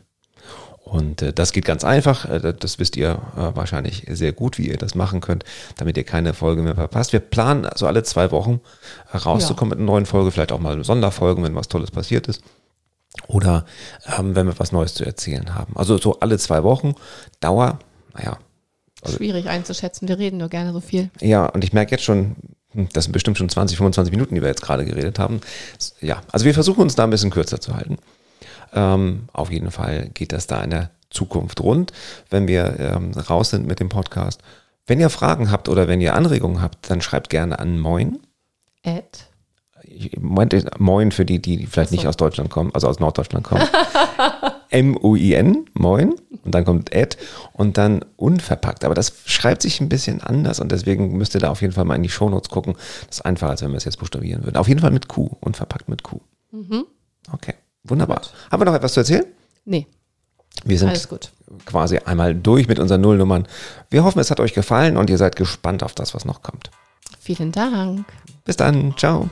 Und 0.85 1.23
äh, 1.23 1.33
das 1.33 1.53
geht 1.53 1.65
ganz 1.65 1.83
einfach. 1.83 2.29
Äh, 2.29 2.55
das 2.59 2.79
wisst 2.79 2.97
ihr 2.97 3.19
äh, 3.37 3.57
wahrscheinlich 3.57 4.05
sehr 4.11 4.33
gut, 4.33 4.59
wie 4.59 4.69
ihr 4.69 4.77
das 4.77 4.95
machen 4.95 5.21
könnt, 5.21 5.45
damit 5.77 5.97
ihr 5.97 6.05
keine 6.05 6.35
Folge 6.35 6.63
mehr 6.63 6.75
verpasst. 6.75 7.13
Wir 7.13 7.21
planen 7.21 7.65
also 7.65 7.87
alle 7.87 8.03
zwei 8.03 8.31
Wochen 8.31 8.61
äh, 9.13 9.17
rauszukommen 9.17 9.71
mit 9.71 9.79
einer 9.79 9.87
neuen 9.87 10.07
Folge, 10.07 10.31
vielleicht 10.31 10.53
auch 10.53 10.61
mal 10.61 10.85
Sonderfolgen, 10.85 11.43
wenn 11.43 11.55
was 11.55 11.69
Tolles 11.69 11.91
passiert 11.91 12.29
ist. 12.29 12.43
Oder 13.29 13.65
ähm, 14.19 14.37
wenn 14.37 14.47
wir 14.47 14.59
was 14.59 14.73
Neues 14.73 14.95
zu 14.95 15.05
erzählen 15.05 15.55
haben. 15.55 15.75
Also 15.77 15.97
so 15.97 16.21
alle 16.21 16.39
zwei 16.39 16.63
Wochen. 16.63 16.95
Dauer, 17.41 17.79
naja, 18.13 18.39
Also 19.03 19.17
Schwierig 19.17 19.49
einzuschätzen. 19.49 20.07
Wir 20.09 20.19
reden 20.19 20.37
nur 20.37 20.49
gerne 20.49 20.73
so 20.73 20.81
viel. 20.81 21.11
Ja, 21.21 21.47
und 21.47 21.65
ich 21.65 21.73
merke 21.73 21.93
jetzt 21.93 22.05
schon, 22.05 22.37
hm, 22.73 22.89
das 22.93 23.05
sind 23.05 23.13
bestimmt 23.13 23.39
schon 23.39 23.49
20, 23.49 23.79
25 23.79 24.13
Minuten, 24.13 24.35
die 24.35 24.43
wir 24.43 24.49
jetzt 24.49 24.63
gerade 24.63 24.85
geredet 24.85 25.19
haben. 25.19 25.41
Ja, 26.01 26.21
also 26.31 26.45
wir 26.45 26.53
versuchen 26.53 26.83
uns 26.83 26.95
da 26.95 27.05
ein 27.05 27.11
bisschen 27.11 27.31
kürzer 27.31 27.61
zu 27.61 27.75
halten. 27.75 27.97
Ähm, 28.75 29.29
auf 29.33 29.51
jeden 29.51 29.71
Fall 29.71 30.11
geht 30.13 30.33
das 30.33 30.47
da 30.47 30.63
in 30.63 30.71
der 30.71 30.91
Zukunft 31.11 31.61
rund, 31.61 31.93
wenn 32.29 32.49
wir 32.49 32.79
ähm, 32.79 33.13
raus 33.13 33.51
sind 33.51 33.67
mit 33.67 33.81
dem 33.81 33.89
Podcast. 33.89 34.43
Wenn 34.87 35.01
ihr 35.01 35.11
Fragen 35.11 35.51
habt 35.51 35.69
oder 35.69 35.89
wenn 35.89 36.01
ihr 36.01 36.15
Anregungen 36.15 36.61
habt, 36.61 36.91
dann 36.91 37.01
schreibt 37.01 37.31
gerne 37.31 37.59
an 37.59 37.79
Moin. 37.79 38.19
Ich 39.83 40.19
meinte 40.19 40.65
Moin 40.79 41.13
für 41.13 41.25
die, 41.25 41.41
die 41.41 41.67
vielleicht 41.67 41.93
nicht 41.93 42.07
aus 42.07 42.17
Deutschland 42.17 42.51
kommen, 42.51 42.71
also 42.75 42.89
aus 42.89 43.01
Norddeutschland 43.01 43.47
kommen. 43.47 43.63
M-U-I-N, 44.71 45.67
Moin. 45.75 46.15
Und 46.43 46.55
dann 46.55 46.65
kommt 46.65 46.93
Ed 46.93 47.17
und 47.53 47.79
dann 47.79 48.05
unverpackt. 48.17 48.85
Aber 48.85 48.95
das 48.95 49.15
schreibt 49.25 49.63
sich 49.63 49.81
ein 49.81 49.89
bisschen 49.89 50.21
anders 50.21 50.61
und 50.61 50.73
deswegen 50.73 51.17
müsst 51.17 51.35
ihr 51.35 51.41
da 51.41 51.51
auf 51.51 51.63
jeden 51.63 51.73
Fall 51.73 51.85
mal 51.85 51.95
in 51.95 52.03
die 52.03 52.11
Shownotes 52.11 52.51
gucken. 52.51 52.75
Das 53.07 53.19
ist 53.19 53.25
einfacher, 53.25 53.53
als 53.53 53.63
wenn 53.63 53.71
wir 53.71 53.77
es 53.77 53.85
jetzt 53.85 53.99
buchstabieren 53.99 54.45
würden. 54.45 54.57
Auf 54.57 54.69
jeden 54.69 54.81
Fall 54.81 54.91
mit 54.91 55.09
Q, 55.09 55.31
unverpackt 55.41 55.89
mit 55.89 56.03
Q. 56.03 56.21
Okay, 57.33 57.55
wunderbar. 57.85 58.23
Haben 58.51 58.61
wir 58.61 58.65
noch 58.67 58.75
etwas 58.75 58.95
zu 58.95 59.01
erzählen? 59.01 59.25
Nee, 59.65 59.87
Wir 60.65 60.79
sind 60.79 60.89
alles 60.89 61.09
gut. 61.09 61.31
quasi 61.67 61.99
einmal 61.99 62.35
durch 62.35 62.69
mit 62.69 62.79
unseren 62.79 63.01
Nullnummern. 63.01 63.47
Wir 63.91 64.05
hoffen, 64.05 64.19
es 64.21 64.31
hat 64.31 64.41
euch 64.41 64.53
gefallen 64.55 64.97
und 64.97 65.09
ihr 65.11 65.19
seid 65.19 65.37
gespannt 65.37 65.83
auf 65.83 65.95
das, 65.95 66.15
was 66.15 66.25
noch 66.25 66.43
kommt. 66.43 66.71
Vielen 67.21 67.53
Dank. 67.53 68.05
Bis 68.45 68.57
dann, 68.57 68.95
ciao. 68.97 69.31